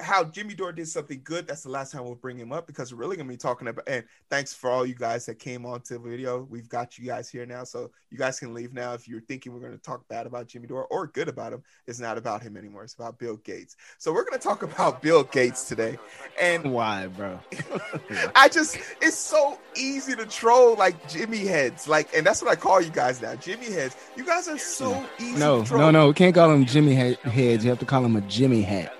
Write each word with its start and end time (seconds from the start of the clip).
how 0.00 0.24
Jimmy 0.24 0.54
Dore 0.54 0.72
did 0.72 0.88
something 0.88 1.20
good. 1.22 1.46
That's 1.46 1.62
the 1.62 1.68
last 1.68 1.92
time 1.92 2.04
we'll 2.04 2.14
bring 2.14 2.38
him 2.38 2.52
up 2.52 2.66
because 2.66 2.92
we're 2.92 3.00
really 3.00 3.16
gonna 3.16 3.28
be 3.28 3.36
talking 3.36 3.68
about. 3.68 3.86
And 3.86 4.04
thanks 4.30 4.54
for 4.54 4.70
all 4.70 4.86
you 4.86 4.94
guys 4.94 5.26
that 5.26 5.38
came 5.38 5.66
on 5.66 5.82
to 5.82 5.94
the 5.94 6.00
video. 6.00 6.46
We've 6.48 6.68
got 6.68 6.98
you 6.98 7.06
guys 7.06 7.28
here 7.28 7.44
now, 7.44 7.64
so 7.64 7.90
you 8.10 8.16
guys 8.16 8.38
can 8.38 8.54
leave 8.54 8.72
now 8.72 8.94
if 8.94 9.06
you're 9.06 9.20
thinking 9.20 9.52
we're 9.52 9.60
gonna 9.60 9.76
talk 9.76 10.06
bad 10.08 10.26
about 10.26 10.46
Jimmy 10.46 10.66
Dore 10.66 10.86
or 10.86 11.08
good 11.08 11.28
about 11.28 11.52
him. 11.52 11.62
It's 11.86 12.00
not 12.00 12.16
about 12.16 12.42
him 12.42 12.56
anymore. 12.56 12.84
It's 12.84 12.94
about 12.94 13.18
Bill 13.18 13.36
Gates. 13.38 13.76
So 13.98 14.12
we're 14.12 14.24
gonna 14.24 14.38
talk 14.38 14.62
about 14.62 15.02
Bill 15.02 15.24
Gates 15.24 15.68
today. 15.68 15.98
And 16.40 16.72
why, 16.72 17.08
bro? 17.08 17.38
I 18.34 18.48
just 18.48 18.78
it's 19.02 19.16
so 19.16 19.58
easy 19.76 20.16
to 20.16 20.24
troll 20.24 20.74
like 20.76 21.06
Jimmy 21.08 21.44
heads, 21.44 21.86
like, 21.86 22.08
and 22.16 22.24
that's 22.24 22.40
what 22.40 22.50
I 22.50 22.56
call 22.56 22.80
you 22.80 22.90
guys 22.90 23.20
now, 23.20 23.34
Jimmy 23.34 23.70
heads. 23.70 23.94
You 24.16 24.24
guys 24.24 24.48
are 24.48 24.58
so 24.58 25.04
easy. 25.18 25.38
No, 25.38 25.62
no, 25.64 25.90
no. 25.90 26.08
We 26.08 26.14
can't 26.14 26.34
call 26.34 26.50
him 26.50 26.64
Jimmy 26.64 26.94
heads. 26.94 27.64
You 27.64 27.70
have 27.70 27.78
to 27.80 27.86
call 27.86 28.04
him 28.04 28.16
a 28.16 28.22
Jimmy 28.22 28.62
hat. 28.62 28.96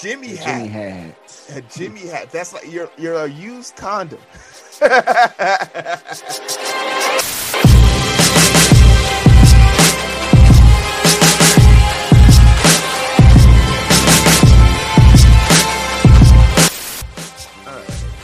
Jimmy 0.00 0.36
hat. 0.36 0.60
Jimmy 0.60 0.68
hat. 0.68 1.14
A 1.54 1.62
Jimmy 1.62 2.06
hat. 2.06 2.30
That's 2.30 2.52
like 2.52 2.70
you're 2.70 2.90
you're 2.98 3.24
a 3.24 3.28
used 3.28 3.76
condom. 3.76 4.18
Alright, 4.82 4.92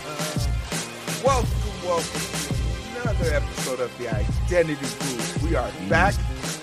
um, 0.07 0.45
welcome, 1.25 1.49
welcome 1.85 2.21
to 2.21 3.01
another 3.01 3.35
episode 3.35 3.81
of 3.81 3.97
the 3.99 4.09
Identity 4.15 4.75
Group. 4.75 5.43
We 5.43 5.57
are 5.57 5.71
back 5.89 6.15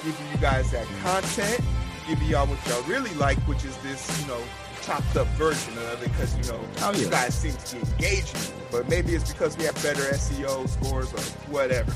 giving 0.03 0.31
you 0.31 0.37
guys 0.37 0.71
that 0.71 0.85
content, 1.02 1.61
giving 2.07 2.27
y'all 2.27 2.45
what 2.45 2.63
y'all 2.67 2.83
really 2.83 3.13
like, 3.15 3.39
which 3.47 3.65
is 3.65 3.75
this, 3.77 4.21
you 4.21 4.27
know, 4.27 4.41
chopped 4.81 5.16
up 5.17 5.27
version 5.30 5.77
of 5.77 6.02
it 6.03 6.09
because 6.11 6.35
you 6.38 6.52
know 6.52 6.59
Oh, 6.81 6.94
you 6.94 7.09
guys 7.09 7.33
seem 7.33 7.53
to 7.53 7.75
be 7.75 7.91
engaging, 7.91 8.39
but 8.72 8.88
maybe 8.89 9.16
it's 9.16 9.31
because 9.31 9.58
we 9.58 9.66
have 9.66 9.75
better 9.83 10.03
SEO 10.13 10.67
scores 10.69 11.13
or 11.13 11.21
whatever. 11.52 11.91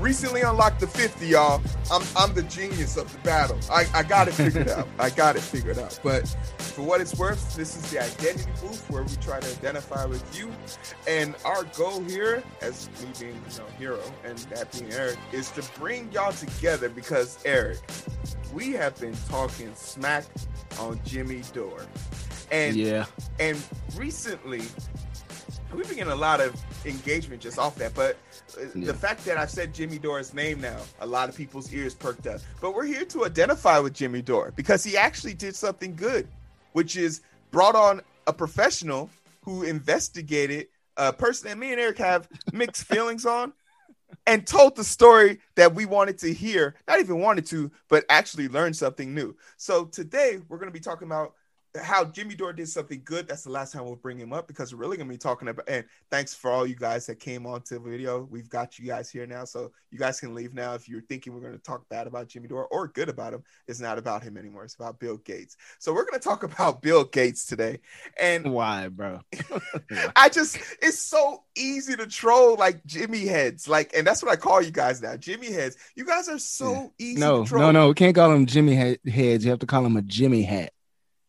Recently 0.00 0.42
unlocked 0.42 0.80
the 0.80 0.86
50, 0.86 1.26
y'all. 1.26 1.62
I'm 1.90 2.02
I'm 2.16 2.34
the 2.34 2.42
genius 2.42 2.96
of 2.96 3.12
the 3.12 3.18
battle. 3.20 3.58
I, 3.70 3.86
I 3.94 4.02
got 4.02 4.28
it 4.28 4.32
figured 4.32 4.68
out. 4.68 4.88
I 4.98 5.10
got 5.10 5.36
it 5.36 5.42
figured 5.42 5.78
out. 5.78 5.98
But 6.02 6.28
for 6.58 6.82
what 6.82 7.00
it's 7.00 7.16
worth, 7.16 7.54
this 7.54 7.76
is 7.76 7.90
the 7.90 8.02
identity 8.02 8.50
booth 8.60 8.88
where 8.90 9.02
we 9.02 9.14
try 9.16 9.40
to 9.40 9.46
identify 9.46 10.04
with 10.04 10.38
you. 10.38 10.50
And 11.06 11.34
our 11.44 11.64
goal 11.76 12.02
here, 12.02 12.42
as 12.60 12.88
me 13.00 13.08
being 13.18 13.42
you 13.50 13.58
know 13.58 13.96
Heero 13.96 14.12
and 14.24 14.38
that 14.50 14.72
being 14.72 14.92
Eric, 14.92 15.18
is 15.32 15.50
to 15.52 15.62
bring 15.78 16.10
y'all 16.12 16.32
together 16.32 16.88
because 16.88 17.38
Eric, 17.44 17.78
we 18.52 18.72
have 18.72 18.98
been 18.98 19.16
talking 19.28 19.74
smack 19.74 20.24
on 20.78 21.00
Jimmy 21.04 21.42
Dore. 21.52 21.86
And 22.50 22.76
yeah. 22.76 23.06
and 23.38 23.62
recently, 23.96 24.62
we've 25.74 25.86
been 25.88 25.96
getting 25.96 26.12
a 26.12 26.16
lot 26.16 26.40
of 26.40 26.54
engagement 26.86 27.42
just 27.42 27.58
off 27.58 27.76
that. 27.76 27.94
But 27.94 28.16
uh, 28.58 28.62
Yeah. 28.74 28.86
the 28.86 28.94
fact 28.94 29.24
that 29.24 29.36
I've 29.36 29.50
said 29.50 29.74
Jimmy 29.74 29.98
Dore's 29.98 30.34
name 30.34 30.60
now, 30.60 30.78
a 31.00 31.06
lot 31.06 31.28
of 31.28 31.36
people's 31.36 31.72
ears 31.72 31.94
perked 31.94 32.26
up. 32.26 32.40
But 32.60 32.74
we're 32.74 32.84
here 32.84 33.04
to 33.06 33.24
identify 33.24 33.78
with 33.78 33.92
Jimmy 33.94 34.22
Dore 34.22 34.52
because 34.56 34.84
he 34.84 34.96
actually 34.96 35.34
did 35.34 35.56
something 35.56 35.94
good, 35.96 36.28
which 36.72 36.96
is 36.96 37.22
brought 37.50 37.74
on 37.74 38.00
a 38.26 38.32
professional 38.32 39.10
who 39.42 39.62
investigated 39.62 40.68
a 40.96 41.12
person 41.12 41.48
that 41.48 41.58
me 41.58 41.72
and 41.72 41.80
Eric 41.80 41.98
have 41.98 42.28
mixed 42.52 42.84
feelings 42.88 43.26
on. 43.26 43.52
And 44.26 44.46
told 44.46 44.76
the 44.76 44.84
story 44.84 45.40
that 45.56 45.74
we 45.74 45.86
wanted 45.86 46.18
to 46.18 46.32
hear, 46.32 46.76
not 46.86 47.00
even 47.00 47.18
wanted 47.18 47.46
to, 47.46 47.70
but 47.88 48.04
actually 48.08 48.48
learn 48.48 48.72
something 48.72 49.12
new. 49.12 49.36
So 49.56 49.86
today 49.86 50.40
we're 50.48 50.56
going 50.58 50.70
to 50.70 50.72
be 50.72 50.80
talking 50.80 51.06
about 51.08 51.34
how 51.82 52.04
Jimmy 52.04 52.34
Dore 52.34 52.52
did 52.52 52.68
something 52.68 53.02
good. 53.04 53.26
That's 53.26 53.42
the 53.42 53.50
last 53.50 53.72
time 53.72 53.84
we'll 53.84 53.96
bring 53.96 54.18
him 54.18 54.32
up 54.32 54.46
because 54.46 54.72
we're 54.72 54.80
really 54.80 54.96
gonna 54.96 55.10
be 55.10 55.18
talking 55.18 55.48
about. 55.48 55.68
And 55.68 55.84
thanks 56.10 56.32
for 56.32 56.50
all 56.50 56.66
you 56.66 56.76
guys 56.76 57.06
that 57.06 57.18
came 57.18 57.46
on 57.46 57.62
to 57.62 57.74
the 57.74 57.80
video. 57.80 58.28
We've 58.30 58.48
got 58.48 58.78
you 58.78 58.86
guys 58.86 59.10
here 59.10 59.26
now, 59.26 59.44
so 59.44 59.72
you 59.90 59.98
guys 59.98 60.20
can 60.20 60.34
leave 60.34 60.54
now 60.54 60.74
if 60.74 60.88
you're 60.88 61.00
thinking 61.02 61.34
we're 61.34 61.40
gonna 61.40 61.58
talk 61.58 61.88
bad 61.88 62.06
about 62.06 62.28
Jimmy 62.28 62.48
Dore 62.48 62.66
or 62.70 62.88
good 62.88 63.08
about 63.08 63.34
him. 63.34 63.42
It's 63.66 63.80
not 63.80 63.98
about 63.98 64.22
him 64.22 64.36
anymore. 64.36 64.64
It's 64.64 64.76
about 64.76 65.00
Bill 65.00 65.16
Gates. 65.18 65.56
So 65.78 65.92
we're 65.92 66.04
gonna 66.04 66.20
talk 66.20 66.44
about 66.44 66.80
Bill 66.80 67.04
Gates 67.04 67.44
today. 67.44 67.80
And 68.18 68.52
Why, 68.52 68.88
bro? 68.88 69.20
I 70.16 70.28
just 70.28 70.58
it's 70.80 70.98
so 70.98 71.42
easy 71.56 71.96
to 71.96 72.06
troll 72.06 72.56
like 72.56 72.84
Jimmy 72.86 73.26
heads, 73.26 73.68
like, 73.68 73.92
and 73.96 74.06
that's 74.06 74.22
what 74.22 74.30
I 74.30 74.36
call 74.36 74.62
you 74.62 74.70
guys 74.70 75.02
now, 75.02 75.16
Jimmy 75.16 75.50
heads. 75.50 75.76
You 75.96 76.04
guys 76.04 76.28
are 76.28 76.38
so 76.38 76.92
easy. 76.98 77.18
No, 77.20 77.42
to 77.42 77.48
troll. 77.48 77.62
no, 77.62 77.70
no. 77.72 77.88
We 77.88 77.94
can't 77.94 78.14
call 78.14 78.32
him 78.32 78.46
Jimmy 78.46 78.76
he- 78.76 79.10
heads. 79.10 79.44
You 79.44 79.50
have 79.50 79.60
to 79.60 79.66
call 79.66 79.84
him 79.84 79.96
a 79.96 80.02
Jimmy 80.02 80.42
hat. 80.42 80.72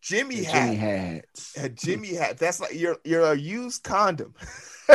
Jimmy 0.05 0.43
hat. 0.43 1.25
Jimmy. 1.33 1.65
A 1.65 1.69
Jimmy 1.69 2.13
hat. 2.13 2.37
That's 2.37 2.59
like 2.59 2.75
you're 2.75 2.97
you're 3.03 3.31
a 3.31 3.35
used 3.35 3.83
condom. 3.83 4.35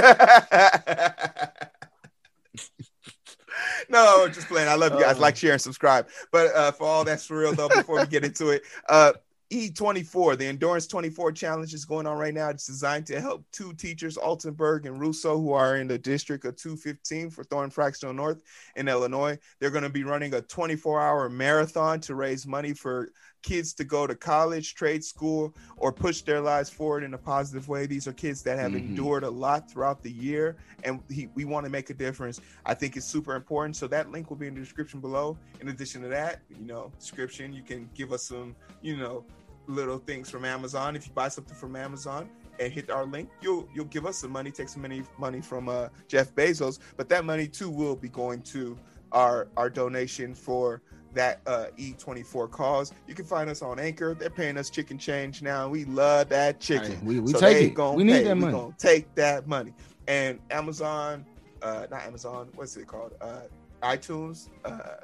no, 3.89 4.29
just 4.29 4.47
playing. 4.47 4.69
I 4.69 4.75
love 4.75 4.93
you 4.93 5.01
guys. 5.01 5.17
Uh. 5.17 5.21
Like, 5.21 5.35
share, 5.35 5.55
and 5.55 5.61
subscribe. 5.61 6.07
But 6.31 6.55
uh, 6.55 6.71
for 6.71 6.85
all 6.87 7.05
that's 7.05 7.27
for 7.27 7.39
real 7.39 7.53
though, 7.55 7.69
before 7.69 7.99
we 7.99 8.07
get 8.07 8.25
into 8.25 8.51
it, 8.51 8.63
uh, 8.89 9.15
E24, 9.53 10.39
the 10.39 10.47
Endurance 10.47 10.87
24 10.87 11.33
challenge 11.33 11.75
is 11.75 11.85
going 11.85 12.07
on 12.07 12.17
right 12.17 12.33
now. 12.33 12.49
It's 12.51 12.67
designed 12.67 13.07
to 13.07 13.21
help 13.21 13.45
two 13.51 13.73
teachers, 13.73 14.17
Altenberg 14.17 14.87
and 14.87 15.01
Russo, 15.01 15.37
who 15.41 15.53
are 15.53 15.79
in 15.79 15.89
the 15.89 15.99
district 15.99 16.45
of 16.45 16.55
215 16.55 17.31
for 17.31 17.43
Thornton 17.43 17.71
Fractional 17.71 18.15
North 18.15 18.45
in 18.77 18.87
Illinois. 18.87 19.37
They're 19.59 19.73
going 19.73 19.83
to 19.83 19.91
be 19.91 20.05
running 20.05 20.35
a 20.35 20.41
24 20.41 21.01
hour 21.01 21.29
marathon 21.29 21.99
to 22.03 22.15
raise 22.15 22.47
money 22.47 22.75
for 22.75 23.09
kids 23.43 23.73
to 23.75 23.85
go 23.85 24.07
to 24.07 24.15
college, 24.15 24.75
trade 24.75 25.05
school, 25.05 25.55
or 25.77 25.93
push 25.93 26.23
their 26.23 26.41
lives 26.41 26.71
forward 26.71 27.03
in 27.03 27.15
a 27.15 27.19
positive 27.19 27.69
way. 27.69 27.87
These 27.87 28.07
are 28.07 28.13
kids 28.13 28.43
that 28.43 28.59
have 28.59 28.73
Mhm. 28.73 28.89
endured 28.89 29.25
a 29.25 29.31
lot 29.31 29.71
throughout 29.71 30.03
the 30.03 30.11
year, 30.11 30.57
and 30.85 31.01
he, 31.09 31.29
we 31.35 31.45
want 31.45 31.65
to 31.67 31.71
make 31.71 31.91
a 31.91 31.95
difference. 31.95 32.41
I 32.67 32.75
think 32.75 32.97
it's 32.97 33.07
super 33.07 33.35
important. 33.35 33.77
So 33.77 33.87
that 33.89 34.11
link 34.11 34.31
will 34.31 34.37
be 34.37 34.47
in 34.47 34.55
the 34.55 34.61
description 34.61 35.01
below. 35.01 35.39
In 35.61 35.69
addition 35.69 36.03
to 36.03 36.09
that, 36.09 36.41
you 36.49 36.67
know, 36.67 36.93
description, 36.99 37.53
you 37.53 37.63
can 37.63 37.89
give 37.95 38.13
us 38.13 38.23
some, 38.23 38.55
you 38.83 38.97
know, 38.97 39.25
little 39.67 39.99
things 39.99 40.29
from 40.29 40.45
Amazon. 40.45 40.97
If 40.97 41.07
you 41.07 41.13
buy 41.13 41.29
something 41.29 41.55
from 41.55 41.77
Amazon 41.77 42.29
and 42.59 42.73
hit 42.73 42.91
our 42.91 43.05
link, 43.05 43.31
you'll 43.41 43.69
you'll 43.75 43.85
give 43.87 44.05
us 44.07 44.19
some 44.19 44.31
money, 44.33 44.51
take 44.51 44.69
some 44.69 44.83
money 44.83 45.03
money 45.19 45.41
from 45.41 45.69
uh, 45.69 45.89
Jeff 46.09 46.35
Bezos, 46.35 46.79
but 46.97 47.09
that 47.09 47.25
money 47.25 47.47
too 47.47 47.71
will 47.71 47.97
be 47.97 48.09
going 48.09 48.43
to 48.43 48.77
our 49.13 49.49
our 49.57 49.71
donation 49.71 50.35
for 50.35 50.83
that 51.15 51.41
uh, 51.47 51.67
E24 51.79 52.51
cause. 52.51 52.93
You 53.07 53.15
can 53.15 53.25
find 53.25 53.51
us 53.51 53.63
on 53.63 53.79
Anchor. 53.79 54.15
They're 54.15 54.31
paying 54.31 54.57
us 54.57 54.71
chicken 54.71 54.99
change 54.99 55.43
now. 55.43 55.69
We 55.69 55.85
love 55.85 56.29
that 56.29 56.61
chicken. 56.61 56.93
Hey, 56.93 56.99
we- 57.03 57.21
we 57.21 57.33
so 57.33 57.41
take 57.41 57.69
it. 57.71 57.75
gonna 57.75 57.97
We 57.97 58.05
need 58.05 58.13
pay. 58.13 58.23
that 58.25 58.35
We 58.37 58.41
money. 58.43 58.53
gonna 58.53 58.75
take 58.79 59.13
that 59.17 59.47
money. 59.49 59.75
And 60.09 60.39
Amazon, 60.51 61.25
uh, 61.63 61.87
not 61.91 62.03
Amazon, 62.03 62.49
what's 62.55 62.77
it 62.77 62.87
called? 62.87 63.13
Uh, 63.21 63.43
iTunes, 63.83 64.49
uh, 64.65 64.97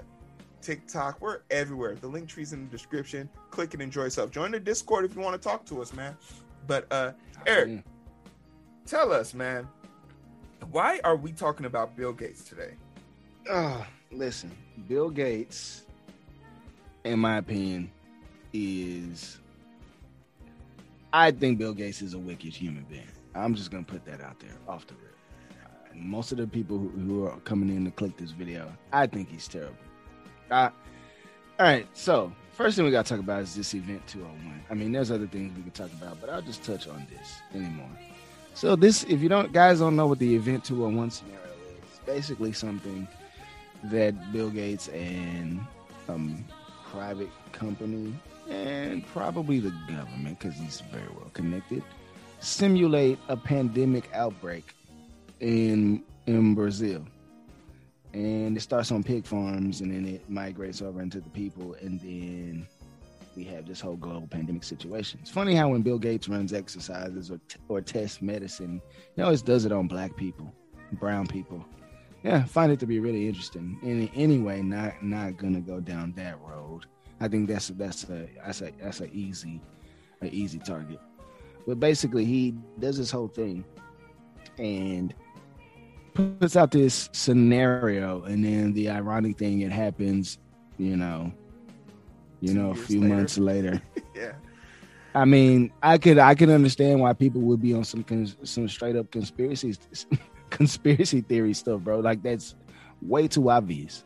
TikTok, 0.62 1.21
we're 1.21 1.41
everywhere. 1.50 1.94
The 1.94 2.09
link 2.09 2.28
tree's 2.28 2.53
in 2.53 2.65
the 2.65 2.71
description. 2.71 3.28
Click 3.50 3.73
and 3.75 3.83
enjoy 3.83 4.05
yourself. 4.05 4.31
Join 4.31 4.50
the 4.50 4.61
Discord 4.61 5.05
if 5.05 5.15
you 5.15 5.21
want 5.23 5.41
to 5.41 5.49
talk 5.49 5.65
to 5.67 5.81
us, 5.81 5.93
man. 5.93 6.17
But 6.67 6.87
uh, 6.93 7.12
Eric, 7.47 7.69
Yeah. 7.69 7.81
tell 8.84 9.12
us, 9.12 9.33
man, 9.34 9.69
why 10.71 11.00
are 11.05 11.17
we 11.17 11.33
talking 11.33 11.67
about 11.67 11.97
Bill 11.97 12.12
Gates 12.12 12.43
today? 12.44 12.75
Oh, 13.49 13.87
listen, 14.11 14.50
Bill 14.88 15.09
Gates, 15.11 15.85
in 17.06 17.19
my 17.19 17.39
opinion, 17.39 17.91
is. 18.53 19.39
I 21.12 21.31
think 21.31 21.59
Bill 21.59 21.72
Gates 21.72 22.03
is 22.03 22.15
a 22.15 22.19
wicked 22.19 22.55
human 22.55 22.84
being. 22.91 23.06
I'm 23.34 23.55
just 23.55 23.71
gonna 23.71 23.85
put 23.85 24.05
that 24.05 24.20
out 24.20 24.38
there 24.41 24.56
off 24.69 24.87
the 24.87 24.94
rip. 24.94 25.17
Uh, 25.64 25.94
Most 25.94 26.32
of 26.32 26.38
the 26.38 26.47
people 26.47 26.79
who, 26.79 26.88
who 26.88 27.25
are 27.26 27.37
coming 27.41 27.75
in 27.75 27.85
to 27.85 27.91
click 27.91 28.17
this 28.17 28.32
video, 28.32 28.70
I 28.93 29.06
think 29.06 29.31
he's 29.31 29.49
terrible. 29.49 29.76
Uh, 30.50 30.70
all 31.58 31.67
right, 31.67 31.87
so 31.94 32.32
first 32.53 32.76
thing 32.76 32.85
we 32.85 32.91
gotta 32.91 33.09
talk 33.09 33.20
about 33.20 33.43
is 33.43 33.55
this 33.55 33.73
event 33.75 34.06
201. 34.06 34.62
I 34.69 34.75
mean, 34.75 34.93
there's 34.93 35.11
other 35.11 35.26
things 35.26 35.56
we 35.56 35.62
could 35.62 35.75
talk 35.75 35.93
about, 35.93 36.20
but 36.20 36.29
I'll 36.29 36.43
just 36.43 36.62
touch 36.62 36.87
on 36.87 37.06
this 37.11 37.37
anymore. 37.55 37.88
So 38.55 38.76
this, 38.76 39.05
if 39.05 39.20
you 39.20 39.29
don't, 39.29 39.52
guys 39.52 39.79
don't 39.79 39.97
know 39.97 40.06
what 40.06 40.19
the 40.19 40.35
event 40.35 40.64
201 40.64 41.11
scenario 41.11 41.41
is, 41.41 42.00
basically 42.05 42.52
something 42.52 43.06
that 43.85 44.32
Bill 44.32 44.50
Gates 44.50 44.88
and 44.88 45.61
um 46.09 46.44
private 46.96 47.28
company 47.52 48.14
and 48.48 49.06
probably 49.08 49.60
the 49.60 49.72
government, 49.87 50.38
because 50.38 50.54
he's 50.54 50.81
very 50.90 51.08
well 51.14 51.31
connected, 51.34 51.82
simulate 52.40 53.19
a 53.28 53.37
pandemic 53.37 54.08
outbreak 54.14 54.64
in 55.40 56.02
in 56.26 56.54
Brazil. 56.54 57.04
And 58.14 58.56
it 58.56 58.60
starts 58.60 58.90
on 58.93 59.02
pig 59.04 59.26
farms 59.26 59.82
and 59.82 59.93
then 59.93 60.06
it 60.06 60.31
migrates 60.31 60.81
over 60.81 61.02
into 61.02 61.20
the 61.20 61.28
people 61.28 61.76
and 61.82 62.00
then 62.00 62.66
we 63.37 63.44
have 63.44 63.66
this 63.66 63.78
whole 63.78 63.96
global 63.96 64.26
pandemic 64.26 64.64
situation. 64.64 65.19
It's 65.20 65.31
funny 65.31 65.54
how 65.54 65.69
when 65.69 65.82
Bill 65.82 65.99
Gates 65.99 66.26
runs 66.26 66.54
exercises 66.54 67.31
or, 67.31 67.38
t- 67.46 67.58
or 67.69 67.82
tests 67.82 68.22
medicine, 68.22 68.81
he 69.14 69.20
always 69.20 69.42
does 69.42 69.66
it 69.66 69.72
on 69.72 69.87
black 69.87 70.16
people, 70.16 70.50
brown 70.92 71.26
people. 71.26 71.62
Yeah, 72.22 72.44
find 72.44 72.72
it 72.72 72.80
to 72.80 72.86
be 72.86 72.98
really 72.98 73.28
interesting. 73.28 73.78
And 73.82 74.10
anyway, 74.14 74.62
not 74.62 75.02
not 75.02 75.36
gonna 75.36 75.60
go 75.60 75.80
down 75.80 76.12
that 76.16 76.40
road. 76.40 76.86
I 77.20 77.28
think 77.28 77.48
that's 77.48 77.68
that's 77.68 78.04
a 78.04 78.28
that's 78.44 78.62
a 78.62 78.72
that's 78.80 79.00
a 79.00 79.10
easy 79.12 79.60
a 80.22 80.26
easy 80.26 80.58
target. 80.58 81.00
But 81.66 81.80
basically, 81.80 82.24
he 82.24 82.54
does 82.78 82.98
this 82.98 83.10
whole 83.10 83.28
thing 83.28 83.64
and 84.58 85.14
puts 86.14 86.56
out 86.56 86.70
this 86.70 87.08
scenario, 87.12 88.22
and 88.22 88.44
then 88.44 88.72
the 88.72 88.90
ironic 88.90 89.38
thing 89.38 89.60
it 89.60 89.72
happens, 89.72 90.38
you 90.78 90.96
know, 90.96 91.32
you 92.40 92.54
know, 92.54 92.70
a 92.70 92.74
few 92.74 93.00
later. 93.00 93.14
months 93.14 93.38
later. 93.38 93.82
yeah. 94.14 94.32
I 95.14 95.24
mean, 95.24 95.72
I 95.82 95.98
could 95.98 96.18
I 96.18 96.34
could 96.34 96.50
understand 96.50 97.00
why 97.00 97.12
people 97.12 97.40
would 97.42 97.60
be 97.60 97.72
on 97.72 97.84
some 97.84 98.02
cons- 98.02 98.36
some 98.44 98.68
straight 98.68 98.96
up 98.96 99.10
conspiracy 99.10 99.76
conspiracy 100.56 101.20
theory 101.20 101.55
stuff, 101.55 101.81
bro. 101.82 102.00
Like 102.00 102.23
that's 102.23 102.55
way 103.03 103.29
too 103.29 103.50
obvious. 103.50 104.05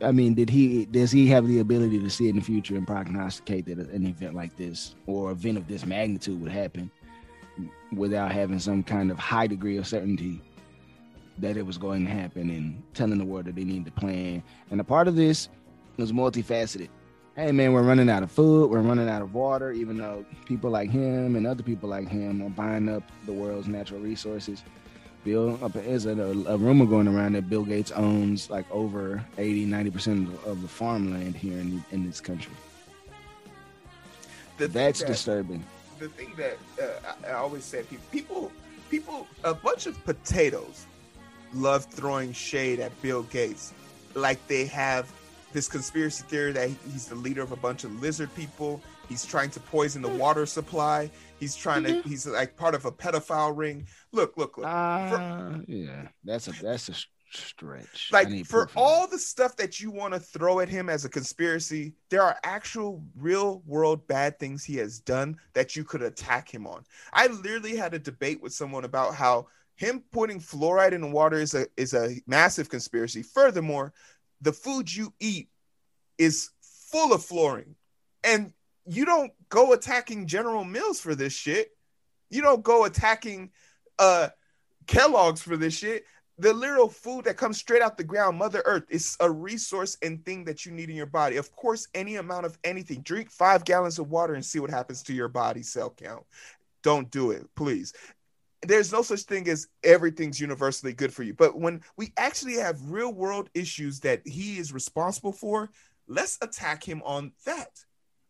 I 0.00 0.12
mean, 0.12 0.34
did 0.34 0.50
he 0.50 0.86
does 0.86 1.10
he 1.10 1.26
have 1.28 1.46
the 1.46 1.60
ability 1.60 2.00
to 2.00 2.10
see 2.10 2.28
in 2.28 2.36
the 2.36 2.42
future 2.42 2.76
and 2.76 2.86
prognosticate 2.86 3.66
that 3.66 3.78
an 3.78 4.06
event 4.06 4.34
like 4.34 4.56
this 4.56 4.94
or 5.06 5.30
event 5.30 5.58
of 5.58 5.68
this 5.68 5.86
magnitude 5.86 6.40
would 6.40 6.50
happen 6.50 6.90
without 7.92 8.32
having 8.32 8.58
some 8.58 8.82
kind 8.82 9.10
of 9.10 9.18
high 9.18 9.46
degree 9.46 9.76
of 9.76 9.86
certainty 9.86 10.40
that 11.38 11.56
it 11.56 11.66
was 11.66 11.78
going 11.78 12.04
to 12.04 12.10
happen 12.10 12.50
and 12.50 12.82
telling 12.94 13.18
the 13.18 13.24
world 13.24 13.44
that 13.46 13.54
they 13.54 13.64
need 13.64 13.84
to 13.84 13.92
plan? 13.92 14.42
And 14.70 14.80
a 14.80 14.84
part 14.84 15.08
of 15.08 15.16
this 15.16 15.48
was 15.96 16.12
multifaceted 16.12 16.88
hey 17.36 17.50
man, 17.50 17.72
we're 17.72 17.82
running 17.82 18.08
out 18.08 18.22
of 18.22 18.30
food, 18.30 18.70
we're 18.70 18.80
running 18.80 19.08
out 19.08 19.20
of 19.20 19.34
water, 19.34 19.72
even 19.72 19.96
though 19.96 20.24
people 20.44 20.70
like 20.70 20.88
him 20.88 21.34
and 21.34 21.46
other 21.46 21.64
people 21.64 21.88
like 21.88 22.08
him 22.08 22.40
are 22.42 22.50
buying 22.50 22.88
up 22.88 23.02
the 23.26 23.32
world's 23.32 23.66
natural 23.66 24.00
resources. 24.00 24.62
Bill, 25.24 25.56
there's 25.56 26.04
a, 26.06 26.10
a 26.12 26.56
rumor 26.58 26.84
going 26.86 27.08
around 27.08 27.32
that 27.34 27.48
Bill 27.48 27.64
Gates 27.64 27.90
owns 27.92 28.50
like 28.50 28.70
over 28.70 29.24
80, 29.38 29.66
90% 29.66 30.28
of, 30.28 30.44
of 30.46 30.62
the 30.62 30.68
farmland 30.68 31.34
here 31.34 31.58
in, 31.58 31.82
in 31.90 32.06
this 32.06 32.20
country. 32.20 32.52
The 34.58 34.68
That's 34.68 35.00
that- 35.00 35.06
disturbing. 35.08 35.64
the 35.98 36.08
thing 36.08 36.32
that 36.36 36.58
uh, 36.80 37.14
I, 37.26 37.30
I 37.30 37.32
always 37.34 37.64
say 37.64 37.82
people, 37.84 38.04
people 38.12 38.52
people 38.90 39.26
a 39.42 39.54
bunch 39.54 39.86
of 39.86 40.02
potatoes 40.04 40.86
love 41.54 41.86
throwing 41.86 42.32
shade 42.32 42.78
at 42.80 42.92
Bill 43.02 43.22
Gates 43.24 43.72
like 44.14 44.46
they 44.46 44.66
have 44.66 45.10
this 45.52 45.68
conspiracy 45.68 46.24
theory 46.28 46.52
that 46.52 46.68
he's 46.92 47.06
the 47.06 47.14
leader 47.14 47.42
of 47.42 47.52
a 47.52 47.56
bunch 47.56 47.84
of 47.84 48.00
lizard 48.02 48.32
people 48.34 48.80
he's 49.08 49.24
trying 49.24 49.50
to 49.50 49.60
poison 49.60 50.02
the 50.02 50.08
water 50.08 50.46
supply 50.46 51.10
he's 51.44 51.54
trying 51.54 51.84
to 51.84 52.00
he's 52.02 52.26
like 52.26 52.56
part 52.56 52.74
of 52.74 52.86
a 52.86 52.92
pedophile 52.92 53.54
ring. 53.54 53.86
Look 54.12 54.36
look 54.36 54.56
look. 54.56 54.66
Uh, 54.66 55.58
yeah, 55.66 56.08
that's 56.24 56.48
a 56.48 56.52
that's 56.52 56.88
a 56.88 56.94
stretch. 57.30 58.08
Like 58.12 58.28
for 58.46 58.66
proof 58.66 58.68
of 58.70 58.74
that. 58.74 58.80
all 58.80 59.06
the 59.06 59.18
stuff 59.18 59.56
that 59.56 59.78
you 59.78 59.90
want 59.90 60.14
to 60.14 60.20
throw 60.20 60.60
at 60.60 60.68
him 60.68 60.88
as 60.88 61.04
a 61.04 61.08
conspiracy 61.08 61.92
there 62.08 62.22
are 62.22 62.36
actual 62.44 63.04
real 63.16 63.62
world 63.66 64.06
bad 64.06 64.38
things 64.38 64.64
he 64.64 64.76
has 64.76 65.00
done 65.00 65.36
that 65.52 65.76
you 65.76 65.84
could 65.84 66.02
attack 66.02 66.48
him 66.52 66.66
on. 66.66 66.84
I 67.12 67.26
literally 67.26 67.76
had 67.76 67.92
a 67.92 67.98
debate 67.98 68.40
with 68.40 68.54
someone 68.54 68.84
about 68.84 69.14
how 69.14 69.48
him 69.76 70.02
putting 70.12 70.40
fluoride 70.40 70.92
in 70.92 71.02
the 71.02 71.10
water 71.10 71.38
is 71.38 71.52
a 71.54 71.66
is 71.76 71.92
a 71.92 72.16
massive 72.26 72.70
conspiracy. 72.70 73.22
Furthermore 73.22 73.92
the 74.40 74.52
food 74.52 74.94
you 74.94 75.12
eat 75.20 75.48
is 76.16 76.50
full 76.62 77.12
of 77.12 77.22
fluorine. 77.22 77.74
And 78.22 78.54
you 78.86 79.04
don't 79.04 79.32
go 79.48 79.72
attacking 79.72 80.26
general 80.26 80.64
mills 80.64 81.00
for 81.00 81.14
this 81.14 81.32
shit 81.32 81.70
you 82.30 82.42
don't 82.42 82.62
go 82.62 82.84
attacking 82.84 83.50
uh 83.98 84.28
kellogg's 84.86 85.42
for 85.42 85.56
this 85.56 85.74
shit 85.74 86.04
the 86.38 86.52
literal 86.52 86.88
food 86.88 87.24
that 87.26 87.36
comes 87.36 87.58
straight 87.58 87.82
out 87.82 87.96
the 87.96 88.04
ground, 88.04 88.38
Mother 88.38 88.62
Earth, 88.64 88.84
is 88.88 89.16
a 89.20 89.30
resource 89.30 89.96
and 90.02 90.24
thing 90.24 90.44
that 90.44 90.66
you 90.66 90.72
need 90.72 90.90
in 90.90 90.96
your 90.96 91.06
body. 91.06 91.36
Of 91.36 91.54
course, 91.54 91.86
any 91.94 92.16
amount 92.16 92.46
of 92.46 92.58
anything. 92.64 93.02
Drink 93.02 93.30
five 93.30 93.64
gallons 93.64 93.98
of 93.98 94.10
water 94.10 94.34
and 94.34 94.44
see 94.44 94.58
what 94.58 94.70
happens 94.70 95.02
to 95.04 95.14
your 95.14 95.28
body 95.28 95.62
cell 95.62 95.94
count. 95.96 96.24
Don't 96.82 97.10
do 97.10 97.30
it, 97.30 97.46
please. 97.54 97.92
There's 98.62 98.92
no 98.92 99.02
such 99.02 99.20
thing 99.20 99.48
as 99.48 99.68
everything's 99.84 100.40
universally 100.40 100.92
good 100.92 101.12
for 101.12 101.22
you. 101.22 101.34
But 101.34 101.58
when 101.58 101.82
we 101.96 102.12
actually 102.16 102.54
have 102.54 102.90
real 102.90 103.12
world 103.12 103.48
issues 103.54 104.00
that 104.00 104.26
he 104.26 104.58
is 104.58 104.72
responsible 104.72 105.32
for, 105.32 105.70
let's 106.08 106.38
attack 106.42 106.82
him 106.82 107.00
on 107.04 107.32
that. 107.44 107.70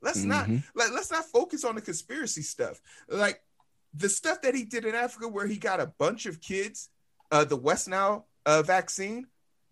Let's 0.05 0.23
not 0.25 0.47
Mhm. 0.47 0.63
like 0.75 0.93
let's 0.93 1.11
not 1.11 1.25
focus 1.25 1.65
on 1.65 1.75
the 1.75 1.81
conspiracy 1.81 2.43
stuff. 2.43 2.81
Like 3.09 3.41
the 3.95 4.09
stuff 4.09 4.43
that 4.43 4.55
he 4.55 4.65
did 4.65 4.85
in 4.85 4.95
Africa 4.95 5.27
where 5.29 5.47
he 5.47 5.57
got 5.57 5.81
a 5.81 5.87
bunch 5.87 6.27
of 6.27 6.41
kids 6.41 6.91
uh, 7.31 7.43
the 7.45 7.57
West 7.57 7.89
Nile 7.89 8.29
uh, 8.47 8.63
vaccine, 8.63 9.27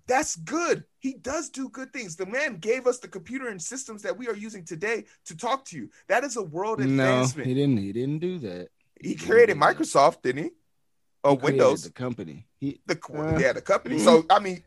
that's 0.06 0.34
good. 0.36 0.84
He 0.98 1.12
does 1.14 1.50
do 1.50 1.68
good 1.68 1.92
things. 1.92 2.16
The 2.16 2.26
man 2.26 2.56
gave 2.56 2.86
us 2.86 2.98
the 2.98 3.08
computer 3.08 3.48
and 3.48 3.60
systems 3.60 4.02
that 4.02 4.16
we 4.16 4.26
are 4.26 4.34
using 4.34 4.64
today 4.64 5.04
to 5.26 5.36
talk 5.36 5.64
to 5.66 5.76
you. 5.76 5.90
That 6.08 6.24
is 6.24 6.36
a 6.36 6.42
world 6.42 6.80
No, 6.80 6.86
advancement. 6.86 7.46
he 7.46 7.54
he, 7.54 7.60
didn't. 7.60 7.76
He 7.76 7.92
didn't 7.92 8.18
do 8.20 8.38
that. 8.40 8.68
He 9.00 9.14
created 9.14 9.56
Microsoft, 9.58 10.22
didn't 10.22 10.44
he? 10.44 10.50
Oh, 11.22 11.36
He 11.36 11.42
Windows. 11.44 11.82
the 11.84 11.90
company. 11.92 12.46
He, 12.58 12.80
The, 12.86 12.98
Uh, 13.12 13.38
yeah, 13.38 13.52
the 13.52 13.60
company. 13.60 13.98
So 13.98 14.24
I 14.30 14.38
mean, 14.40 14.64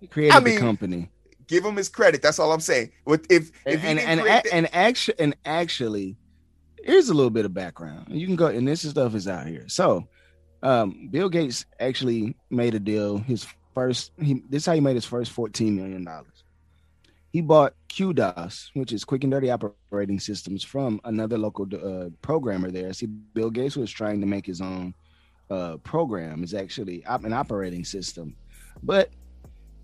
he 0.00 0.06
created 0.06 0.36
I 0.36 0.40
the 0.40 0.58
company. 0.58 1.10
Give 1.46 1.64
him 1.64 1.76
his 1.76 1.88
credit. 1.88 2.22
That's 2.22 2.38
all 2.38 2.52
I'm 2.52 2.60
saying. 2.60 2.92
With 3.04 3.30
if 3.30 3.50
if 3.66 3.82
and 3.84 3.98
and 3.98 4.20
and, 4.20 4.46
and 4.52 4.74
actually 4.74 5.18
and 5.18 5.36
actually 5.44 6.16
here's 6.82 7.08
a 7.08 7.14
little 7.14 7.30
bit 7.30 7.44
of 7.44 7.54
background. 7.54 8.06
You 8.10 8.26
can 8.26 8.36
go 8.36 8.46
and 8.46 8.66
this 8.66 8.88
stuff 8.88 9.14
is 9.14 9.28
out 9.28 9.46
here. 9.46 9.68
So 9.68 10.08
um 10.62 11.08
bill 11.10 11.28
gates 11.28 11.66
actually 11.80 12.36
made 12.50 12.74
a 12.74 12.80
deal. 12.80 13.18
His 13.18 13.46
first 13.74 14.12
he 14.20 14.42
this 14.48 14.62
is 14.62 14.66
how 14.66 14.74
he 14.74 14.80
made 14.80 14.96
his 14.96 15.04
first 15.04 15.32
14 15.32 15.74
million 15.74 16.04
dollars. 16.04 16.44
He 17.30 17.40
bought 17.40 17.74
qdos 17.88 18.70
which 18.74 18.92
is 18.92 19.04
quick 19.04 19.24
and 19.24 19.32
dirty 19.32 19.50
operating 19.50 20.20
systems 20.20 20.62
from 20.62 21.00
another 21.04 21.38
local 21.38 21.66
uh, 21.74 22.10
programmer 22.22 22.70
there. 22.70 22.92
See 22.92 23.06
bill 23.06 23.50
gates 23.50 23.76
was 23.76 23.90
trying 23.90 24.20
to 24.20 24.26
make 24.26 24.46
his 24.46 24.60
own 24.60 24.94
uh 25.50 25.76
program. 25.78 26.42
It's 26.42 26.54
actually 26.54 27.04
an 27.06 27.32
operating 27.32 27.84
system. 27.84 28.36
But 28.82 29.10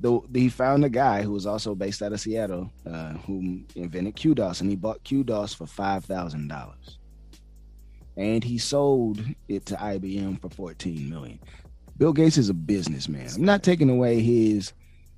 the, 0.01 0.21
he 0.35 0.49
found 0.49 0.85
a 0.85 0.89
guy 0.89 1.23
who 1.23 1.33
was 1.33 1.47
also 1.47 1.75
based 1.75 2.03
out 2.03 2.13
of 2.13 2.21
Seattle 2.21 2.73
uh, 2.87 3.13
who 3.27 3.61
invented 3.75 4.17
QDOS, 4.17 4.61
and 4.61 4.71
he 4.71 4.77
bought 4.77 5.05
QDOS 5.05 5.55
for 5.55 5.67
five 5.67 6.05
thousand 6.05 6.49
dollars, 6.49 6.99
and 8.17 8.43
he 8.43 8.59
sold 8.59 9.23
it 9.49 9.67
to 9.67 9.75
IBM 9.77 10.41
for 10.41 10.49
fourteen 10.51 11.09
million. 11.11 11.39
Bill 11.99 12.13
Gates 12.15 12.39
is 12.39 12.49
a 12.49 12.55
businessman. 12.55 13.29
I'm 13.35 13.45
not 13.45 13.63
taking 13.63 13.91
away 13.91 14.21
his. 14.21 14.73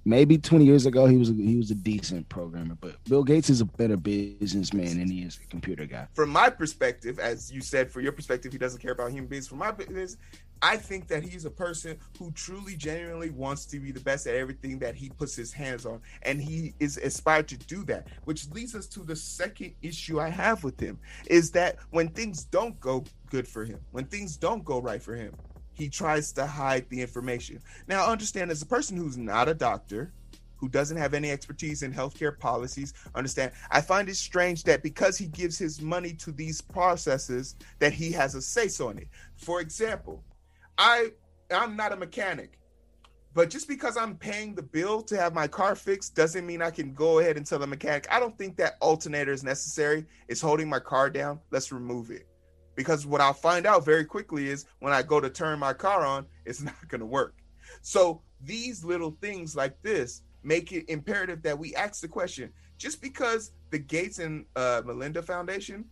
Maybe 0.04 0.36
20 0.36 0.64
years 0.64 0.86
ago 0.86 1.06
he 1.06 1.16
was 1.16 1.30
a, 1.30 1.34
he 1.34 1.56
was 1.56 1.70
a 1.70 1.76
decent 1.76 2.28
programmer, 2.28 2.76
but 2.80 3.02
Bill 3.04 3.22
Gates 3.22 3.50
is 3.50 3.60
a 3.60 3.64
better 3.64 3.96
businessman 3.96 4.98
than 4.98 5.08
he 5.08 5.22
is 5.22 5.38
a 5.42 5.46
computer 5.46 5.86
guy. 5.86 6.08
from 6.14 6.30
my 6.30 6.50
perspective, 6.50 7.18
as 7.20 7.52
you 7.52 7.60
said, 7.60 7.90
for 7.90 8.00
your 8.00 8.12
perspective, 8.12 8.52
he 8.52 8.58
doesn't 8.58 8.80
care 8.80 8.92
about 8.92 9.10
human 9.10 9.28
beings. 9.28 9.46
From 9.46 9.58
my 9.58 9.70
business, 9.70 10.16
I 10.60 10.76
think 10.76 11.08
that 11.08 11.24
he's 11.24 11.44
a 11.44 11.50
person 11.50 11.98
who 12.18 12.30
truly, 12.32 12.76
genuinely 12.76 13.30
wants 13.30 13.64
to 13.66 13.80
be 13.80 13.90
the 13.90 14.00
best 14.00 14.28
at 14.28 14.36
everything 14.36 14.78
that 14.78 14.94
he 14.94 15.08
puts 15.10 15.34
his 15.34 15.52
hands 15.52 15.84
on, 15.84 16.00
and 16.22 16.40
he 16.40 16.74
is 16.78 16.98
aspired 16.98 17.48
to 17.48 17.58
do 17.58 17.84
that. 17.84 18.06
Which 18.24 18.48
leads 18.50 18.76
us 18.76 18.86
to 18.88 19.00
the 19.00 19.16
second 19.16 19.74
issue 19.82 20.20
I 20.20 20.30
have 20.30 20.62
with 20.62 20.78
him 20.78 21.00
is 21.26 21.50
that 21.52 21.76
when 21.90 22.08
things 22.08 22.44
don't 22.44 22.78
go 22.80 23.04
good 23.30 23.48
for 23.48 23.64
him, 23.64 23.80
when 23.90 24.04
things 24.04 24.36
don't 24.36 24.64
go 24.64 24.80
right 24.80 25.02
for 25.02 25.16
him, 25.16 25.34
he 25.82 25.88
tries 25.88 26.30
to 26.32 26.46
hide 26.46 26.88
the 26.90 27.00
information. 27.00 27.60
Now, 27.88 28.06
understand 28.06 28.52
as 28.52 28.62
a 28.62 28.66
person 28.66 28.96
who's 28.96 29.18
not 29.18 29.48
a 29.48 29.54
doctor, 29.54 30.12
who 30.56 30.68
doesn't 30.68 30.96
have 30.96 31.12
any 31.12 31.28
expertise 31.28 31.82
in 31.82 31.92
healthcare 31.92 32.38
policies 32.38 32.94
understand 33.16 33.50
i 33.72 33.80
find 33.80 34.08
it 34.08 34.14
strange 34.14 34.62
that 34.62 34.80
because 34.80 35.18
he 35.18 35.26
gives 35.26 35.58
his 35.58 35.80
money 35.82 36.12
to 36.12 36.30
these 36.30 36.60
processes 36.60 37.56
that 37.80 37.92
he 37.92 38.12
has 38.12 38.36
a 38.36 38.40
say 38.40 38.68
so 38.68 38.90
in 38.90 38.98
it. 38.98 39.08
For 39.34 39.60
example 39.60 40.22
i 40.78 41.08
i'm 41.52 41.74
not 41.74 41.90
a 41.90 41.96
mechanic 41.96 42.60
but 43.34 43.50
just 43.50 43.66
because 43.66 43.96
i'm 43.96 44.16
paying 44.16 44.54
the 44.54 44.62
bill 44.62 45.02
to 45.02 45.16
have 45.16 45.34
my 45.34 45.48
car 45.48 45.74
fixed 45.74 46.14
doesn't 46.14 46.46
mean 46.46 46.62
i 46.62 46.70
can 46.70 46.94
go 46.94 47.18
ahead 47.18 47.36
and 47.36 47.44
tell 47.44 47.58
the 47.58 47.66
mechanic 47.66 48.06
i 48.08 48.20
don't 48.20 48.38
think 48.38 48.56
that 48.58 48.74
alternator 48.80 49.32
is 49.32 49.42
necessary. 49.42 50.06
It's 50.28 50.40
holding 50.40 50.68
my 50.68 50.78
car 50.78 51.10
down. 51.10 51.40
Let's 51.50 51.72
remove 51.72 52.12
it 52.12 52.28
because 52.74 53.06
what 53.06 53.20
i'll 53.20 53.32
find 53.32 53.66
out 53.66 53.84
very 53.84 54.04
quickly 54.04 54.48
is 54.48 54.66
when 54.80 54.92
i 54.92 55.02
go 55.02 55.20
to 55.20 55.30
turn 55.30 55.58
my 55.58 55.72
car 55.72 56.04
on 56.04 56.26
it's 56.44 56.62
not 56.70 56.88
going 56.88 57.00
to 57.00 57.06
work 57.06 57.34
so 57.80 58.20
these 58.40 58.84
little 58.84 59.16
things 59.20 59.54
like 59.56 59.80
this 59.82 60.22
make 60.42 60.72
it 60.72 60.84
imperative 60.88 61.42
that 61.42 61.58
we 61.58 61.74
ask 61.74 62.00
the 62.00 62.08
question 62.08 62.52
just 62.82 63.00
because 63.00 63.52
the 63.70 63.78
Gates 63.78 64.18
and 64.18 64.44
uh, 64.56 64.82
Melinda 64.84 65.22
Foundation, 65.22 65.84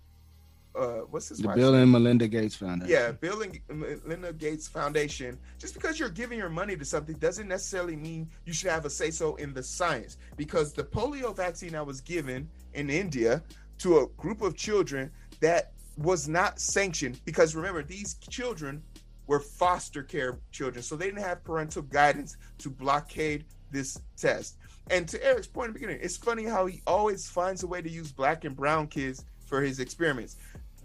uh, 0.74 1.02
what's 1.10 1.28
his 1.28 1.38
The 1.38 1.48
Bill 1.48 1.70
name? 1.70 1.82
and 1.82 1.92
Melinda 1.92 2.26
Gates 2.26 2.56
Foundation. 2.56 2.90
Yeah, 2.92 3.12
Bill 3.12 3.42
and 3.42 3.60
Melinda 3.68 4.32
Gates 4.32 4.66
Foundation. 4.66 5.38
Just 5.58 5.74
because 5.74 6.00
you're 6.00 6.08
giving 6.08 6.36
your 6.36 6.48
money 6.48 6.76
to 6.76 6.84
something 6.84 7.14
doesn't 7.18 7.46
necessarily 7.46 7.94
mean 7.94 8.28
you 8.44 8.52
should 8.52 8.70
have 8.70 8.86
a 8.86 8.90
say 8.90 9.12
so 9.12 9.36
in 9.36 9.54
the 9.54 9.62
science. 9.62 10.16
Because 10.36 10.72
the 10.72 10.82
polio 10.82 11.34
vaccine 11.34 11.76
I 11.76 11.82
was 11.82 12.00
given 12.00 12.48
in 12.74 12.90
India 12.90 13.40
to 13.78 13.98
a 14.00 14.06
group 14.20 14.42
of 14.42 14.56
children 14.56 15.12
that 15.40 15.72
was 15.96 16.28
not 16.28 16.60
sanctioned, 16.60 17.20
because 17.24 17.54
remember, 17.54 17.82
these 17.82 18.14
children 18.14 18.82
were 19.26 19.40
foster 19.40 20.02
care 20.02 20.38
children, 20.50 20.82
so 20.82 20.96
they 20.96 21.06
didn't 21.06 21.22
have 21.22 21.44
parental 21.44 21.82
guidance 21.82 22.36
to 22.58 22.70
blockade 22.70 23.44
this 23.70 24.00
test. 24.16 24.56
And 24.90 25.08
to 25.08 25.24
Eric's 25.24 25.46
point 25.46 25.68
in 25.68 25.72
the 25.72 25.78
beginning, 25.78 26.00
it's 26.02 26.16
funny 26.16 26.44
how 26.44 26.66
he 26.66 26.82
always 26.86 27.28
finds 27.28 27.62
a 27.62 27.66
way 27.66 27.80
to 27.80 27.88
use 27.88 28.10
black 28.10 28.44
and 28.44 28.56
brown 28.56 28.88
kids 28.88 29.24
for 29.46 29.62
his 29.62 29.78
experiments. 29.78 30.36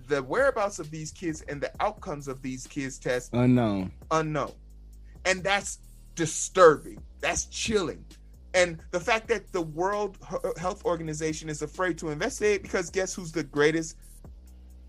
The 0.07 0.21
whereabouts 0.21 0.77
of 0.77 0.91
these 0.91 1.11
kids 1.11 1.41
and 1.41 1.59
the 1.59 1.71
outcomes 1.79 2.27
of 2.27 2.41
these 2.43 2.67
kids 2.67 2.99
tests 2.99 3.31
unknown. 3.33 3.91
unknown. 4.11 4.53
And 5.25 5.43
that's 5.43 5.79
disturbing. 6.13 7.01
That's 7.19 7.45
chilling. 7.45 8.05
And 8.53 8.79
the 8.91 8.99
fact 8.99 9.27
that 9.29 9.51
the 9.51 9.61
world 9.61 10.17
health 10.57 10.85
organization 10.85 11.49
is 11.49 11.61
afraid 11.61 11.97
to 11.97 12.09
investigate 12.09 12.61
because 12.61 12.89
guess 12.89 13.13
who's 13.13 13.31
the 13.31 13.43
greatest 13.43 13.97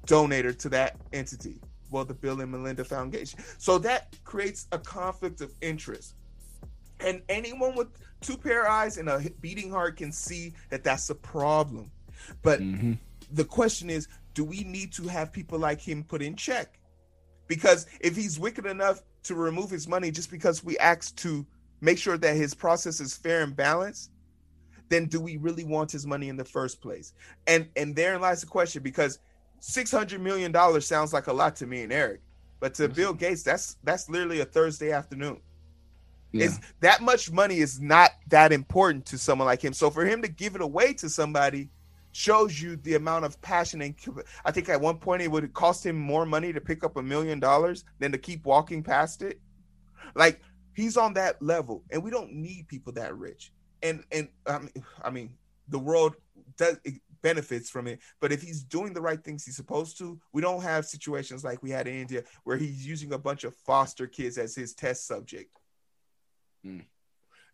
donator 0.07 0.57
to 0.57 0.69
that 0.69 0.97
entity 1.13 1.61
well 1.91 2.05
the 2.05 2.15
bill 2.15 2.41
and 2.41 2.51
melinda 2.51 2.85
foundation 2.85 3.39
so 3.59 3.79
that 3.79 4.17
creates 4.25 4.67
a 4.73 4.79
conflict 4.79 5.41
of 5.41 5.53
interest 5.61 6.15
and 7.01 7.21
anyone 7.29 7.75
with 7.75 7.89
two 8.21 8.37
pair 8.37 8.65
of 8.65 8.71
eyes 8.71 8.97
and 8.97 9.09
a 9.09 9.21
beating 9.41 9.71
heart 9.71 9.97
can 9.97 10.11
see 10.11 10.55
that 10.71 10.83
that's 10.83 11.11
a 11.11 11.15
problem 11.15 11.91
but 12.43 12.61
mm-hmm. 12.61 12.95
the 13.33 13.45
question 13.45 13.91
is 13.91 14.09
do 14.37 14.45
we 14.45 14.65
need 14.65 14.93
to 14.93 15.09
have 15.09 15.33
people 15.33 15.59
like 15.59 15.81
him 15.81 16.05
put 16.05 16.21
in 16.21 16.37
check? 16.37 16.79
Because 17.49 17.87
if 18.01 18.15
he's 18.15 18.39
wicked 18.39 18.67
enough 18.67 19.01
to 19.25 19.35
remove 19.35 19.71
his 19.71 19.89
money 19.89 20.11
just 20.11 20.31
because 20.31 20.63
we 20.63 20.77
asked 20.79 21.17
to 21.19 21.47
make 21.81 21.97
sure 21.97 22.19
that 22.19 22.37
his 22.37 22.53
process 22.53 23.01
is 23.01 23.17
fair 23.17 23.43
and 23.43 23.57
balanced, 23.57 24.11
then 24.91 25.07
do 25.07 25.21
we 25.21 25.39
really 25.39 25.65
want 25.65 25.91
his 25.91 26.07
money 26.07 26.29
in 26.29 26.37
the 26.37 26.45
first 26.45 26.83
place? 26.83 27.15
And 27.47 27.69
and 27.77 27.97
therein 27.97 28.21
lies 28.21 28.43
the 28.43 28.47
question 28.47 28.83
because 28.83 29.19
six 29.61 29.91
hundred 29.91 30.21
million 30.21 30.53
dollars 30.53 30.87
sounds 30.87 31.13
like 31.13 31.27
a 31.27 31.33
lot 31.33 31.57
to 31.57 31.67
me 31.67 31.83
and 31.83 31.93
Eric, 31.93 32.21
but 32.61 32.75
to 32.75 32.89
Bill 32.89 33.13
Gates, 33.13 33.43
that's 33.43 33.77
that's 33.83 34.09
literally 34.09 34.41
a 34.41 34.45
Thursday 34.45 34.93
afternoon. 34.93 35.41
Yeah. 36.33 36.47
Is 36.47 36.61
that 36.81 37.01
much 37.03 37.31
money 37.31 37.59
is 37.59 37.81
not 37.81 38.11
that 38.29 38.53
important 38.53 39.07
to 39.07 39.19
someone 39.19 39.47
like 39.47 39.63
him. 39.63 39.73
So 39.73 39.91
for 39.91 40.05
him 40.05 40.23
to 40.23 40.29
give 40.29 40.55
it 40.55 40.61
away 40.61 40.93
to 40.95 41.09
somebody 41.09 41.71
shows 42.13 42.61
you 42.61 42.77
the 42.77 42.95
amount 42.95 43.25
of 43.27 43.41
passion 43.43 43.83
and 43.83 43.95
I 44.45 44.51
think 44.51 44.71
at 44.71 44.81
one 44.81 44.97
point 44.97 45.21
it 45.21 45.31
would 45.31 45.53
cost 45.53 45.85
him 45.85 45.97
more 45.97 46.25
money 46.25 46.53
to 46.53 46.61
pick 46.61 46.83
up 46.83 46.97
a 46.97 47.03
million 47.03 47.41
dollars 47.41 47.85
than 47.99 48.11
to 48.13 48.19
keep 48.19 48.45
walking 48.47 48.83
past 48.83 49.23
it. 49.23 49.39
Like 50.15 50.41
he's 50.75 50.97
on 50.97 51.15
that 51.15 51.41
level, 51.43 51.83
and 51.91 52.03
we 52.03 52.11
don't 52.11 52.33
need 52.33 52.69
people 52.69 52.93
that 52.95 53.17
rich. 53.17 53.53
And 53.83 54.05
and 54.13 54.29
um, 54.47 54.71
I 55.03 55.11
mean, 55.11 55.35
the 55.69 55.79
world 55.79 56.15
does 56.57 56.79
benefits 57.26 57.68
from 57.68 57.88
it, 57.88 57.99
but 58.21 58.30
if 58.30 58.40
he's 58.40 58.62
doing 58.62 58.92
the 58.92 59.00
right 59.00 59.21
things 59.21 59.45
he's 59.45 59.56
supposed 59.56 59.99
to, 59.99 60.16
we 60.33 60.40
don't 60.40 60.62
have 60.62 60.87
situations 60.87 61.42
like 61.42 61.61
we 61.61 61.71
had 61.71 61.88
in 61.88 62.00
India 62.00 62.23
where 62.45 62.56
he's 62.56 62.87
using 62.87 63.12
a 63.12 63.18
bunch 63.18 63.42
of 63.42 63.52
foster 63.52 64.06
kids 64.06 64.38
as 64.38 64.54
his 64.54 64.75
test 64.75 65.09
subject. 65.09 65.50
Mm. 66.64 66.85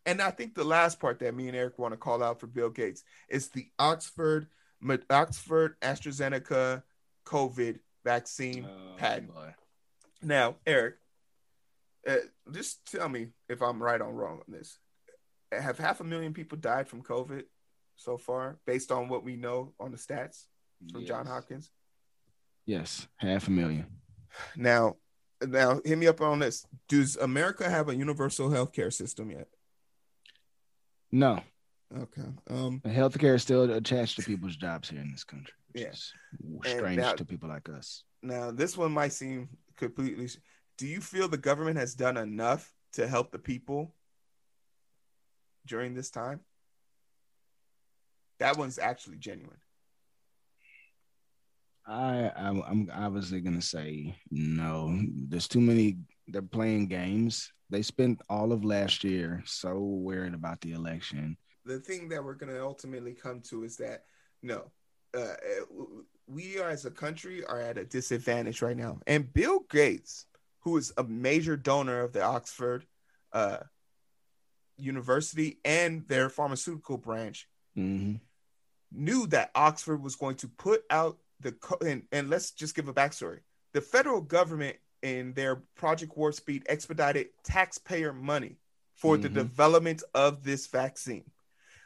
And 0.05 0.21
I 0.21 0.31
think 0.31 0.55
the 0.55 0.63
last 0.63 1.01
part 1.01 1.21
that 1.21 1.35
me 1.35 1.49
and 1.49 1.57
Eric 1.57 1.79
want 1.79 1.95
to 1.95 1.97
call 1.97 2.23
out 2.23 2.39
for 2.39 2.49
Bill 2.49 2.69
Gates 2.69 3.03
is 3.31 3.49
the 3.49 3.67
Oxford 3.79 4.49
Oxford 5.09 5.81
AstraZeneca 5.81 6.83
COVID 7.25 7.79
vaccine 8.05 8.67
oh, 8.69 8.97
patent. 8.99 9.33
Boy. 9.33 9.55
Now, 10.23 10.57
Eric, 10.67 10.97
uh, 12.07 12.17
just 12.53 12.85
tell 12.93 13.09
me 13.09 13.29
if 13.49 13.63
I'm 13.63 13.83
right 13.83 14.03
or 14.03 14.13
wrong 14.13 14.43
on 14.47 14.53
this. 14.53 14.79
Have 15.51 15.79
half 15.79 16.01
a 16.01 16.05
million 16.05 16.35
people 16.35 16.59
died 16.59 16.89
from 16.89 17.03
COVID 17.03 17.45
so 17.97 18.17
far, 18.19 18.59
based 18.67 18.91
on 18.91 19.09
what 19.09 19.25
we 19.25 19.37
know 19.37 19.75
on 19.79 19.91
the 19.91 19.99
stats 19.99 20.47
from 20.91 21.03
yes. 21.03 21.09
John 21.09 21.27
Hopkins? 21.27 21.71
Yes, 22.67 23.07
half 23.17 23.49
a 23.49 23.51
million. 23.51 23.87
Now, 24.57 24.97
now, 25.47 25.81
hit 25.85 25.99
me 25.99 26.07
up 26.07 26.21
on 26.21 26.39
this. 26.39 26.67
Does 26.89 27.17
America 27.17 27.69
have 27.69 27.89
a 27.89 27.97
universal 27.97 28.51
health 28.51 28.73
care 28.73 28.91
system 28.91 29.31
yet? 29.31 29.49
No. 31.11 31.41
Okay. 31.97 32.23
Um, 32.49 32.81
healthcare 32.87 33.35
is 33.35 33.43
still 33.43 33.71
attached 33.71 34.17
to 34.17 34.23
people's 34.23 34.57
jobs 34.57 34.89
here 34.89 35.01
in 35.01 35.11
this 35.11 35.25
country, 35.25 35.53
which 35.73 35.85
yeah. 35.85 36.71
strange 36.77 36.97
now, 36.97 37.13
to 37.13 37.25
people 37.25 37.49
like 37.49 37.69
us. 37.69 38.05
Now, 38.23 38.51
this 38.51 38.77
one 38.79 38.93
might 38.93 39.13
seem 39.13 39.49
completely. 39.77 40.29
Do 40.79 40.87
you 40.87 41.01
feel 41.01 41.29
the 41.29 41.37
government 41.37 41.77
has 41.79 41.95
done 41.95 42.17
enough 42.17 42.73
to 42.95 43.07
help 43.07 43.31
the 43.31 43.39
people 43.39 43.95
during 45.67 45.95
this 45.95 46.11
time? 46.11 46.41
That 48.43 48.59
one's 48.59 48.79
actually 48.79 49.17
genuine. 49.17 49.57
I 51.87 52.31
I'm, 52.37 52.63
I'm 52.63 52.91
obviously 52.95 53.41
gonna 53.41 53.63
say 53.63 54.17
no. 54.31 54.99
There's 55.29 55.49
too 55.49 55.61
many. 55.61 55.99
They're 56.29 56.43
playing 56.43 56.87
games 56.87 57.53
they 57.73 57.83
spent 57.83 58.21
all 58.29 58.53
of 58.53 58.65
last 58.65 59.03
year 59.03 59.43
so 59.47 59.79
worried 59.79 60.35
about 60.35 60.61
the 60.61 60.73
election. 60.73 61.39
The 61.65 61.81
thing 61.81 62.11
that 62.11 62.23
we're 62.23 62.35
going 62.35 62.53
to 62.53 62.63
ultimately 62.63 63.15
come 63.15 63.41
to 63.49 63.65
is 63.65 63.79
that 63.79 64.05
no, 64.43 64.71
uh, 65.17 65.35
we 66.27 66.61
are 66.61 66.69
as 66.69 66.85
a 66.85 66.91
country 66.91 67.45
are 67.47 67.61
at 67.61 67.79
a 67.79 67.85
disadvantage 67.85 68.61
right 68.61 68.77
now. 68.77 68.99
And 69.07 69.33
Bill 69.33 69.61
Gates, 69.71 70.27
who 70.61 70.77
is 70.77 70.93
a 70.99 71.05
major 71.05 71.57
donor 71.57 72.01
of 72.01 72.13
the 72.13 72.23
Oxford 72.23 72.85
uh, 73.33 73.59
University 74.77 75.59
and 75.65 76.07
their 76.09 76.29
pharmaceutical 76.29 76.99
branch, 76.99 77.49
mm-hmm. 77.77 78.17
Knew 78.95 79.27
that 79.29 79.51
Oxford 79.55 80.03
was 80.03 80.17
going 80.17 80.37
to 80.37 80.49
put 80.49 80.85
out 80.91 81.19
the 81.41 81.53
co- 81.53 81.79
and, 81.85 82.03
and 82.13 82.31
let's 82.31 82.51
just 82.53 82.75
give 82.75 82.89
a 82.89 82.95
backstory. 82.95 83.41
The 83.73 83.81
federal 83.81 84.21
government 84.21 84.77
in 85.03 85.33
their 85.35 85.57
Project 85.75 86.17
Warp 86.17 86.35
Speed 86.35 86.65
expedited 86.69 87.29
taxpayer 87.43 88.13
money 88.13 88.57
for 88.95 89.15
mm-hmm. 89.15 89.23
the 89.23 89.29
development 89.29 90.03
of 90.15 90.45
this 90.45 90.67
vaccine. 90.67 91.25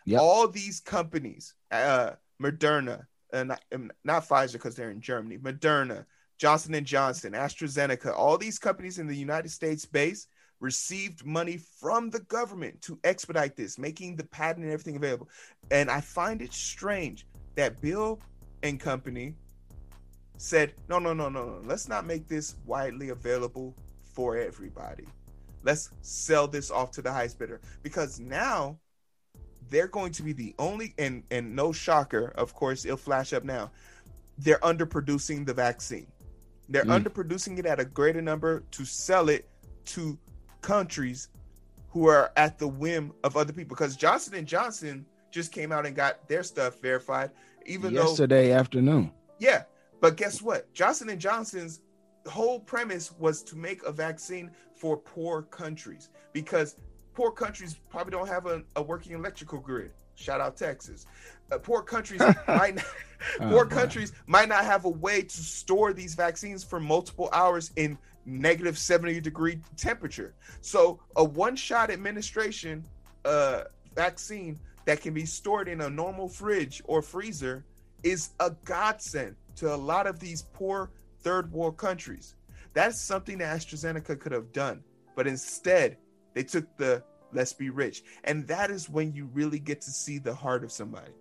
Yep. 0.04 0.20
All 0.20 0.48
these 0.48 0.80
companies, 0.80 1.54
uh, 1.70 2.12
Moderna, 2.40 3.06
uh, 3.32 3.44
not, 3.44 3.64
um, 3.72 3.90
not 4.04 4.28
Pfizer 4.28 4.54
because 4.54 4.76
they're 4.76 4.90
in 4.90 5.00
Germany, 5.00 5.38
Moderna, 5.38 6.04
Johnson 6.38 6.74
and 6.74 6.86
Johnson, 6.86 7.32
AstraZeneca, 7.32 8.14
all 8.14 8.36
these 8.36 8.58
companies 8.58 8.98
in 8.98 9.06
the 9.06 9.16
United 9.16 9.50
States 9.50 9.84
base 9.84 10.28
received 10.60 11.24
money 11.24 11.58
from 11.58 12.10
the 12.10 12.20
government 12.20 12.80
to 12.82 12.98
expedite 13.04 13.56
this, 13.56 13.78
making 13.78 14.16
the 14.16 14.24
patent 14.24 14.64
and 14.64 14.72
everything 14.72 14.96
available. 14.96 15.28
And 15.70 15.90
I 15.90 16.00
find 16.00 16.40
it 16.42 16.52
strange 16.52 17.26
that 17.56 17.80
Bill 17.80 18.20
and 18.62 18.80
company 18.80 19.34
said, 20.38 20.74
no, 20.88 20.98
no, 20.98 21.12
no, 21.12 21.28
no, 21.28 21.44
no. 21.44 21.62
Let's 21.64 21.88
not 21.88 22.06
make 22.06 22.28
this 22.28 22.56
widely 22.64 23.10
available 23.10 23.74
for 24.14 24.36
everybody. 24.36 25.06
Let's 25.62 25.90
sell 26.02 26.46
this 26.46 26.70
off 26.70 26.90
to 26.92 27.02
the 27.02 27.12
highest 27.12 27.38
bidder 27.38 27.60
because 27.82 28.20
now 28.20 28.78
they're 29.68 29.88
going 29.88 30.12
to 30.12 30.22
be 30.22 30.32
the 30.32 30.54
only 30.58 30.94
and 30.98 31.24
and 31.30 31.54
no 31.54 31.72
shocker, 31.72 32.32
of 32.36 32.54
course, 32.54 32.84
it'll 32.84 32.96
flash 32.96 33.32
up 33.32 33.44
now. 33.44 33.70
They're 34.38 34.58
underproducing 34.58 35.44
the 35.44 35.54
vaccine. 35.54 36.06
They're 36.68 36.84
mm. 36.84 37.02
underproducing 37.02 37.58
it 37.58 37.66
at 37.66 37.80
a 37.80 37.84
greater 37.84 38.22
number 38.22 38.64
to 38.72 38.84
sell 38.84 39.28
it 39.28 39.48
to 39.86 40.18
countries 40.66 41.28
who 41.90 42.08
are 42.08 42.32
at 42.36 42.58
the 42.58 42.66
whim 42.66 43.12
of 43.22 43.36
other 43.36 43.52
people. 43.52 43.76
Because 43.76 43.94
Johnson 43.94 44.34
and 44.34 44.48
Johnson 44.48 45.06
just 45.30 45.52
came 45.52 45.70
out 45.70 45.86
and 45.86 45.94
got 45.94 46.26
their 46.28 46.42
stuff 46.42 46.80
verified, 46.82 47.30
even 47.66 47.94
yesterday 47.94 48.02
though 48.02 48.08
yesterday 48.08 48.52
afternoon. 48.52 49.12
Yeah, 49.38 49.62
but 50.00 50.16
guess 50.16 50.42
what? 50.42 50.72
Johnson 50.74 51.08
and 51.08 51.20
Johnson's 51.20 51.82
whole 52.26 52.58
premise 52.58 53.12
was 53.12 53.44
to 53.44 53.56
make 53.56 53.84
a 53.84 53.92
vaccine 53.92 54.50
for 54.74 54.96
poor 54.96 55.42
countries 55.42 56.10
because 56.32 56.74
poor 57.14 57.30
countries 57.30 57.78
probably 57.88 58.10
don't 58.10 58.26
have 58.26 58.46
a, 58.46 58.64
a 58.74 58.82
working 58.82 59.12
electrical 59.12 59.60
grid. 59.60 59.92
Shout 60.16 60.40
out 60.40 60.56
Texas. 60.56 61.06
Uh, 61.52 61.58
poor 61.58 61.80
countries 61.80 62.20
might 62.48 62.74
not, 62.74 62.84
oh, 63.40 63.50
poor 63.50 63.66
countries 63.66 64.12
might 64.26 64.48
not 64.48 64.64
have 64.64 64.84
a 64.84 64.90
way 64.90 65.22
to 65.22 65.36
store 65.36 65.92
these 65.92 66.16
vaccines 66.16 66.64
for 66.64 66.80
multiple 66.80 67.28
hours 67.32 67.70
in 67.76 67.96
negative 68.26 68.76
70 68.76 69.20
degree 69.20 69.60
temperature. 69.76 70.34
So 70.60 71.00
a 71.16 71.24
one-shot 71.24 71.90
administration 71.90 72.84
uh, 73.24 73.64
vaccine 73.94 74.58
that 74.84 75.00
can 75.00 75.14
be 75.14 75.24
stored 75.24 75.68
in 75.68 75.80
a 75.80 75.90
normal 75.90 76.28
fridge 76.28 76.82
or 76.84 77.02
freezer 77.02 77.64
is 78.02 78.30
a 78.40 78.50
godsend 78.64 79.36
to 79.56 79.74
a 79.74 79.76
lot 79.76 80.06
of 80.06 80.20
these 80.20 80.42
poor 80.52 80.90
third 81.22 81.50
world 81.52 81.76
countries. 81.76 82.34
That's 82.72 83.00
something 83.00 83.38
that 83.38 83.56
AstraZeneca 83.56 84.20
could 84.20 84.32
have 84.32 84.52
done. 84.52 84.82
But 85.14 85.26
instead, 85.26 85.96
they 86.34 86.42
took 86.42 86.76
the 86.76 87.02
let's 87.32 87.52
be 87.52 87.70
rich. 87.70 88.02
And 88.24 88.46
that 88.48 88.70
is 88.70 88.88
when 88.88 89.12
you 89.12 89.28
really 89.32 89.58
get 89.58 89.80
to 89.82 89.90
see 89.90 90.18
the 90.18 90.34
heart 90.34 90.62
of 90.62 90.70
somebody. 90.70 91.12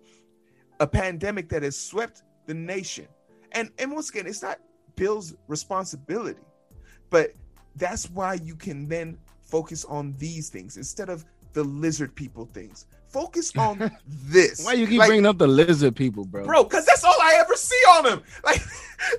A 0.80 0.88
pandemic 0.88 1.50
that 1.50 1.64
has 1.64 1.78
swept 1.78 2.24
the 2.46 2.54
nation. 2.54 3.08
And 3.54 3.72
and 3.80 3.92
once 3.94 4.10
again, 4.10 4.28
it's 4.28 4.42
not 4.42 4.60
Bill's 4.96 5.34
responsibility. 5.48 6.42
But 7.10 7.34
that's 7.76 8.10
why 8.10 8.36
you 8.36 8.56
can 8.56 8.88
then 8.88 9.18
focus 9.42 9.86
on 9.86 10.16
these 10.18 10.50
things 10.50 10.78
instead 10.78 11.10
of 11.10 11.26
the 11.54 11.64
lizard 11.64 12.14
people 12.16 12.46
things. 12.54 12.86
Focus 13.10 13.56
on 13.58 13.92
this. 14.08 14.66
Why 14.66 14.74
you 14.74 14.88
keep 14.88 15.00
like, 15.00 15.08
bringing 15.08 15.26
up 15.26 15.38
the 15.38 15.48
lizard 15.48 15.96
people, 15.96 16.26
bro? 16.26 16.46
Bro, 16.46 16.66
because 16.66 16.86
that's 16.86 17.04
all 17.04 17.16
I 17.22 17.38
ever 17.40 17.56
see 17.56 17.82
on 17.90 18.06
him. 18.06 18.24
Like, 18.44 18.62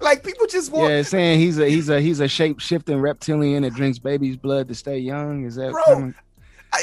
like 0.00 0.24
people 0.24 0.46
just 0.46 0.72
want. 0.72 0.90
Yeah, 0.90 1.02
saying 1.02 1.38
he's 1.38 1.58
a 1.58 1.68
he's 1.68 1.90
a 1.90 2.00
he's 2.00 2.20
a 2.20 2.28
shape 2.28 2.60
shifting 2.60 2.98
reptilian 2.98 3.62
that 3.62 3.74
drinks 3.74 3.98
baby's 3.98 4.36
blood 4.36 4.68
to 4.68 4.74
stay 4.74 4.98
young. 4.98 5.44
Is 5.44 5.56
that? 5.56 5.70
Bro, 5.70 6.14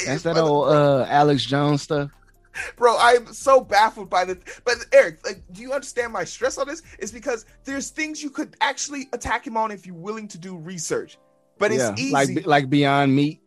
that's 0.06 0.22
that 0.22 0.36
old 0.36 0.68
uh, 0.68 1.04
Alex 1.08 1.44
Jones 1.44 1.82
stuff. 1.82 2.10
Bro, 2.76 2.96
I'm 2.98 3.32
so 3.32 3.60
baffled 3.60 4.10
by 4.10 4.24
this. 4.24 4.38
But 4.64 4.76
Eric, 4.92 5.24
like, 5.24 5.42
do 5.52 5.62
you 5.62 5.72
understand 5.72 6.12
my 6.12 6.24
stress 6.24 6.58
on 6.58 6.66
this? 6.68 6.82
Is 6.98 7.12
because 7.12 7.46
there's 7.64 7.90
things 7.90 8.22
you 8.22 8.30
could 8.30 8.56
actually 8.60 9.08
attack 9.12 9.46
him 9.46 9.56
on 9.56 9.70
if 9.70 9.86
you're 9.86 9.94
willing 9.96 10.28
to 10.28 10.38
do 10.38 10.56
research. 10.56 11.18
But 11.58 11.70
it's 11.72 11.82
yeah, 11.82 11.94
easy. 11.96 12.12
like 12.12 12.46
like 12.46 12.70
Beyond 12.70 13.14
Meat, 13.14 13.40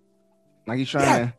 like 0.65 0.79
he's 0.79 0.89
trying 0.89 1.03
Yeah. 1.05 1.31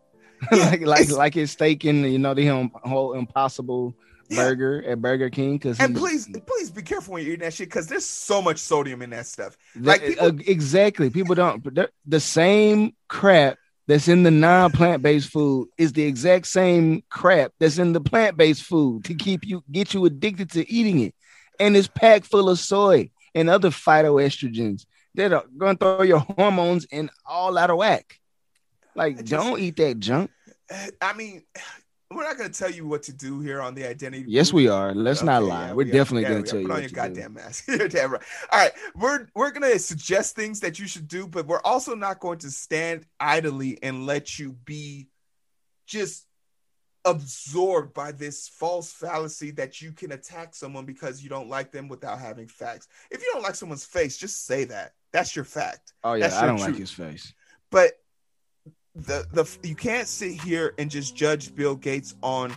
to, 0.50 0.56
Yeah, 0.56 0.64
like 0.70 0.80
like 0.82 1.00
it's- 1.02 1.16
like 1.16 1.34
his 1.34 1.50
steak 1.50 1.84
in 1.84 2.04
you 2.04 2.18
know 2.18 2.34
the 2.34 2.46
whole 2.84 3.14
Impossible 3.14 3.94
burger 4.30 4.84
at 4.86 5.00
Burger 5.00 5.30
King 5.30 5.54
because 5.54 5.80
and 5.80 5.96
please, 5.96 6.28
please 6.46 6.70
be 6.70 6.82
careful 6.82 7.14
when 7.14 7.22
you're 7.24 7.32
eating 7.32 7.44
that 7.46 7.54
shit 7.54 7.68
because 7.68 7.86
there's 7.86 8.04
so 8.04 8.42
much 8.42 8.58
sodium 8.58 9.00
in 9.00 9.08
that 9.10 9.26
stuff. 9.26 9.56
like, 9.74 10.02
people- 10.04 10.26
uh, 10.26 10.32
exactly 10.46 11.08
people 11.08 11.34
don't 11.34 11.66
the 12.06 12.20
same 12.20 12.92
crap 13.08 13.56
that's 13.88 14.06
in 14.06 14.22
the 14.22 14.30
non-plant 14.30 15.02
based 15.02 15.30
food 15.30 15.68
is 15.78 15.92
the 15.94 16.04
exact 16.04 16.46
same 16.46 17.02
crap 17.08 17.52
that's 17.58 17.78
in 17.78 17.94
the 17.94 18.00
plant-based 18.00 18.62
food 18.62 19.02
to 19.04 19.14
keep 19.14 19.46
you 19.46 19.64
get 19.72 19.94
you 19.94 20.04
addicted 20.04 20.50
to 20.52 20.70
eating 20.70 21.00
it. 21.00 21.14
And 21.58 21.76
it's 21.76 21.88
packed 21.88 22.26
full 22.26 22.50
of 22.50 22.58
soy 22.60 23.10
and 23.34 23.50
other 23.50 23.70
phytoestrogens 23.70 24.84
that 25.14 25.32
are 25.32 25.44
going 25.56 25.76
to 25.76 25.84
throw 25.84 26.02
your 26.02 26.20
hormones 26.20 26.84
in 26.84 27.10
all 27.26 27.56
out 27.58 27.70
of 27.70 27.78
whack. 27.78 28.20
Like 28.94 29.16
just- 29.24 29.30
don't 29.30 29.58
eat 29.58 29.76
that 29.76 29.98
junk. 29.98 30.30
I 31.00 31.14
mean, 31.14 31.44
we're 32.10 32.22
not 32.22 32.38
going 32.38 32.50
to 32.50 32.58
tell 32.58 32.70
you 32.70 32.86
what 32.86 33.02
to 33.04 33.12
do 33.12 33.40
here 33.40 33.60
on 33.60 33.74
the 33.74 33.86
identity. 33.86 34.24
yes 34.28 34.52
we 34.52 34.68
are 34.68 34.94
let's 34.94 35.22
not 35.22 35.42
lie 35.42 35.66
yeah, 35.66 35.72
we're 35.72 35.84
we 35.84 35.90
definitely 35.90 36.28
going 36.28 36.42
to 36.42 36.50
tell 36.50 36.60
you 36.60 36.66
Put 36.66 36.74
on 36.76 36.80
your 36.80 36.88
to 36.88 36.94
goddamn 36.94 37.34
mask. 37.34 37.64
You're 37.68 37.88
damn 37.88 38.12
right. 38.12 38.22
All 38.50 38.58
right, 38.58 38.72
we're 38.94 39.26
we're 39.34 39.50
gonna 39.50 39.78
suggest 39.78 40.34
things 40.34 40.60
that 40.60 40.78
you 40.78 40.86
should 40.86 41.06
do, 41.08 41.26
but 41.26 41.46
we're 41.46 41.60
also 41.62 41.94
not 41.94 42.20
going 42.20 42.38
to 42.38 42.50
stand 42.50 43.06
idly 43.20 43.78
and 43.82 44.06
let 44.06 44.38
you 44.38 44.52
be 44.64 45.08
just 45.86 46.26
absorbed 47.04 47.94
by 47.94 48.12
this 48.12 48.48
false 48.48 48.92
fallacy 48.92 49.50
that 49.52 49.80
you 49.80 49.92
can 49.92 50.12
attack 50.12 50.54
someone 50.54 50.84
because 50.84 51.22
you 51.22 51.28
don't 51.30 51.48
like 51.48 51.72
them 51.72 51.88
without 51.88 52.18
having 52.18 52.46
facts. 52.46 52.88
If 53.10 53.22
you 53.22 53.30
don't 53.32 53.42
like 53.42 53.54
someone's 53.54 53.84
face, 53.84 54.18
just 54.18 54.44
say 54.46 54.64
that. 54.64 54.92
That's 55.12 55.34
your 55.34 55.44
fact. 55.46 55.92
oh 56.04 56.14
yeah 56.14 56.30
i 56.40 56.44
don't 56.46 56.60
like 56.60 56.76
his 56.76 56.90
face 56.90 57.32
But 57.70 57.92
the 58.98 59.26
the 59.32 59.48
you 59.66 59.74
can't 59.74 60.08
sit 60.08 60.40
here 60.40 60.74
and 60.78 60.90
just 60.90 61.14
judge 61.14 61.54
Bill 61.54 61.76
Gates 61.76 62.16
on 62.22 62.54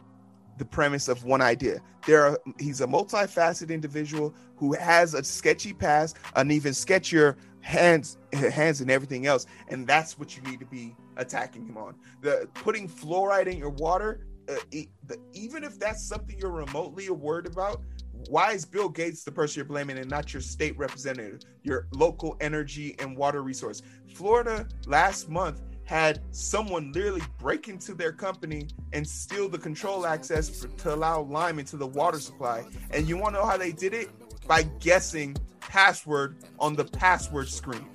the 0.57 0.65
premise 0.65 1.07
of 1.07 1.23
one 1.23 1.41
idea. 1.41 1.81
There 2.07 2.23
are 2.25 2.39
he's 2.59 2.81
a 2.81 2.87
multifaceted 2.87 3.69
individual 3.69 4.33
who 4.55 4.73
has 4.73 5.13
a 5.13 5.23
sketchy 5.23 5.73
past, 5.73 6.17
an 6.35 6.51
even 6.51 6.73
sketchier 6.73 7.35
hands 7.61 8.17
hands 8.33 8.81
and 8.81 8.89
everything 8.89 9.27
else, 9.27 9.45
and 9.69 9.85
that's 9.87 10.17
what 10.17 10.35
you 10.35 10.41
need 10.43 10.59
to 10.59 10.65
be 10.65 10.95
attacking 11.17 11.65
him 11.65 11.77
on. 11.77 11.95
The 12.21 12.49
putting 12.55 12.89
fluoride 12.89 13.47
in 13.47 13.57
your 13.57 13.69
water, 13.69 14.25
uh, 14.49 14.55
the, 14.71 14.89
even 15.33 15.63
if 15.63 15.79
that's 15.79 16.03
something 16.03 16.37
you're 16.39 16.51
remotely 16.51 17.09
worried 17.09 17.47
about. 17.47 17.81
Why 18.29 18.51
is 18.51 18.65
Bill 18.65 18.87
Gates 18.87 19.23
the 19.23 19.31
person 19.31 19.59
you're 19.59 19.65
blaming 19.65 19.97
and 19.97 20.07
not 20.07 20.31
your 20.31 20.41
state 20.41 20.77
representative, 20.77 21.41
your 21.63 21.87
local 21.91 22.37
energy 22.39 22.95
and 22.99 23.17
water 23.17 23.41
resource? 23.41 23.81
Florida 24.13 24.67
last 24.85 25.27
month 25.27 25.59
had 25.85 26.21
someone 26.31 26.91
literally 26.91 27.21
break 27.37 27.67
into 27.67 27.93
their 27.93 28.11
company 28.11 28.67
and 28.93 29.07
steal 29.07 29.49
the 29.49 29.57
control 29.57 30.05
access 30.05 30.49
for, 30.49 30.67
to 30.67 30.93
allow 30.93 31.21
lime 31.21 31.59
into 31.59 31.75
the 31.75 31.87
water 31.87 32.19
supply. 32.19 32.63
And 32.91 33.07
you 33.07 33.17
want 33.17 33.35
to 33.35 33.41
know 33.41 33.45
how 33.45 33.57
they 33.57 33.71
did 33.71 33.93
it? 33.93 34.09
By 34.47 34.63
guessing 34.79 35.35
password 35.59 36.37
on 36.59 36.75
the 36.75 36.85
password 36.85 37.49
screen. 37.49 37.85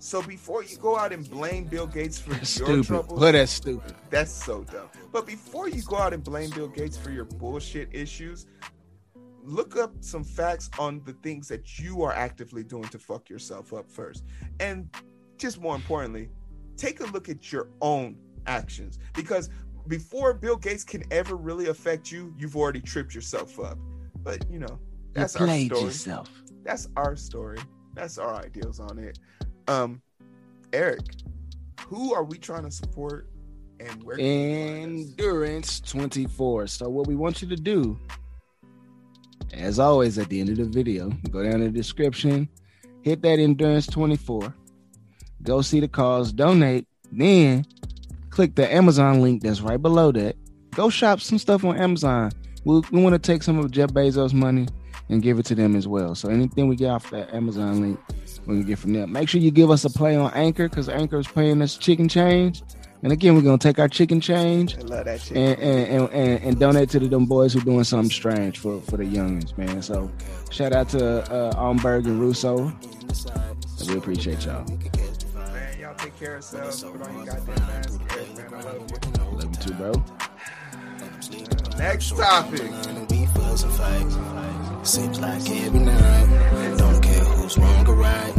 So 0.00 0.22
before 0.22 0.62
you 0.64 0.76
go 0.78 0.96
out 0.96 1.12
and 1.12 1.28
blame 1.28 1.64
Bill 1.64 1.86
Gates 1.86 2.18
for 2.18 2.30
That's 2.30 2.58
your 2.58 2.66
stupid 2.66 2.86
troubles, 2.86 3.20
well 3.20 3.32
that's 3.32 3.52
stupid 3.52 3.94
that's 4.10 4.32
so 4.32 4.64
dumb. 4.64 4.88
But 5.12 5.26
before 5.26 5.68
you 5.68 5.82
go 5.82 5.96
out 5.96 6.12
and 6.12 6.22
blame 6.22 6.50
Bill 6.50 6.68
Gates 6.68 6.96
for 6.96 7.10
your 7.10 7.24
bullshit 7.24 7.88
issues, 7.92 8.46
look 9.42 9.76
up 9.76 9.92
some 10.00 10.24
facts 10.24 10.70
on 10.78 11.02
the 11.04 11.12
things 11.14 11.48
that 11.48 11.78
you 11.78 12.02
are 12.02 12.12
actively 12.12 12.62
doing 12.62 12.84
to 12.84 12.98
fuck 12.98 13.28
yourself 13.28 13.72
up 13.72 13.90
first. 13.90 14.24
And 14.60 14.88
just 15.38 15.60
more 15.60 15.74
importantly, 15.74 16.28
take 16.76 17.00
a 17.00 17.06
look 17.06 17.28
at 17.28 17.52
your 17.52 17.68
own 17.80 18.16
actions 18.46 18.98
because 19.14 19.50
before 19.88 20.34
Bill 20.34 20.56
Gates 20.56 20.84
can 20.84 21.02
ever 21.10 21.36
really 21.36 21.68
affect 21.68 22.12
you, 22.12 22.34
you've 22.38 22.56
already 22.56 22.80
tripped 22.80 23.14
yourself 23.14 23.58
up. 23.58 23.78
But 24.22 24.44
you 24.50 24.58
know, 24.58 24.78
that's 25.14 25.34
you 25.34 25.46
our 25.46 25.58
story. 25.58 25.82
yourself 25.82 26.30
That's 26.62 26.88
our 26.96 27.16
story. 27.16 27.58
That's 27.94 28.18
our 28.18 28.36
ideals 28.36 28.80
on 28.80 28.98
it. 28.98 29.18
Um, 29.66 30.02
Eric, 30.72 31.00
who 31.86 32.14
are 32.14 32.24
we 32.24 32.38
trying 32.38 32.64
to 32.64 32.70
support 32.70 33.28
and 33.80 34.02
where? 34.04 34.16
can 34.16 34.24
we 34.24 34.66
find 34.66 35.00
us? 35.00 35.10
Endurance 35.10 35.80
24. 35.80 36.66
So 36.66 36.88
what 36.88 37.06
we 37.06 37.14
want 37.14 37.42
you 37.42 37.48
to 37.48 37.56
do, 37.56 37.98
as 39.52 39.78
always, 39.78 40.18
at 40.18 40.28
the 40.28 40.40
end 40.40 40.50
of 40.50 40.56
the 40.58 40.64
video, 40.64 41.10
go 41.30 41.42
down 41.42 41.54
in 41.54 41.60
the 41.60 41.70
description, 41.70 42.48
hit 43.02 43.22
that 43.22 43.38
Endurance 43.38 43.86
24, 43.86 44.54
go 45.42 45.62
see 45.62 45.80
the 45.80 45.88
cause, 45.88 46.32
donate, 46.32 46.86
then 47.12 47.64
click 48.30 48.54
the 48.54 48.72
Amazon 48.72 49.20
link 49.20 49.42
that's 49.42 49.60
right 49.60 49.80
below 49.80 50.12
that. 50.12 50.36
Go 50.74 50.90
shop 50.90 51.20
some 51.20 51.38
stuff 51.38 51.64
on 51.64 51.76
Amazon. 51.76 52.30
We, 52.64 52.80
we 52.92 53.02
want 53.02 53.14
to 53.14 53.18
take 53.18 53.42
some 53.42 53.58
of 53.58 53.70
Jeff 53.70 53.90
Bezos' 53.90 54.32
money 54.32 54.68
and 55.08 55.22
give 55.22 55.38
it 55.38 55.46
to 55.46 55.54
them 55.54 55.74
as 55.74 55.88
well. 55.88 56.14
So 56.14 56.28
anything 56.28 56.68
we 56.68 56.76
get 56.76 56.90
off 56.90 57.10
that 57.10 57.32
Amazon 57.34 57.80
link, 57.80 58.00
we 58.46 58.58
can 58.58 58.66
get 58.66 58.78
from 58.78 58.92
there. 58.92 59.06
Make 59.06 59.28
sure 59.28 59.40
you 59.40 59.50
give 59.50 59.70
us 59.70 59.84
a 59.84 59.90
play 59.90 60.16
on 60.16 60.32
Anchor 60.34 60.68
because 60.68 60.88
Anchor 60.88 61.18
is 61.18 61.26
paying 61.26 61.62
us 61.62 61.76
chicken 61.76 62.08
change. 62.08 62.62
And 63.02 63.12
again, 63.12 63.36
we're 63.36 63.42
gonna 63.42 63.58
take 63.58 63.78
our 63.78 63.88
chicken 63.88 64.20
change 64.20 64.76
I 64.76 64.80
love 64.80 65.04
that 65.04 65.20
shit. 65.20 65.36
and 65.36 65.58
and, 65.60 66.10
and, 66.10 66.42
and, 66.42 66.58
donate 66.58 66.90
to 66.90 66.98
the 66.98 67.06
them 67.06 67.26
boys 67.26 67.52
who 67.52 67.60
doing 67.60 67.84
something 67.84 68.10
strange 68.10 68.58
for 68.58 68.80
for 68.82 68.96
the 68.96 69.04
youngins, 69.04 69.56
man. 69.56 69.82
So 69.82 70.10
shout 70.50 70.72
out 70.72 70.88
to 70.90 71.22
uh, 71.32 71.52
Almberg 71.54 72.06
and 72.06 72.20
Russo. 72.20 72.72
We 73.86 73.96
appreciate 73.96 74.44
y'all. 74.44 74.66
Man, 75.98 76.06
y'all 76.06 76.10
take 76.10 76.18
care 76.18 76.36
of 76.36 76.52
yourselves. 76.52 76.82
Put 76.82 77.02
on 77.02 77.16
your 77.16 77.26
goddamn 77.26 77.66
mask. 77.66 78.00
Eric, 78.12 78.36
man, 78.36 78.54
I 78.54 78.62
love 78.62 78.90
you. 78.90 79.36
Love 79.36 79.44
you 79.44 79.50
too, 79.62 79.74
bro. 79.74 79.92
Next 81.78 82.16
topic. 82.16 82.62
We 83.10 83.26
fuss 83.26 83.62
and 83.62 83.72
fight. 83.72 84.86
Seems 84.86 85.20
like 85.20 85.50
every 85.50 85.80
night. 85.80 86.76
Don't 86.78 87.02
care 87.02 87.24
who's 87.24 87.58
wrong 87.58 87.86
or 87.86 87.94
right. 87.94 88.32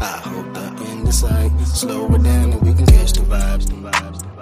I 0.00 0.20
hope 0.24 0.54
the 0.54 0.84
end 0.86 1.08
is 1.08 1.20
sight. 1.20 1.58
Slow 1.66 2.14
it 2.14 2.22
down 2.22 2.52
and 2.52 2.62
we 2.62 2.74
can 2.74 2.86
catch 2.86 3.12
the 3.12 3.20
vibes. 3.20 3.66
the 3.66 3.74
vibes. 3.74 4.37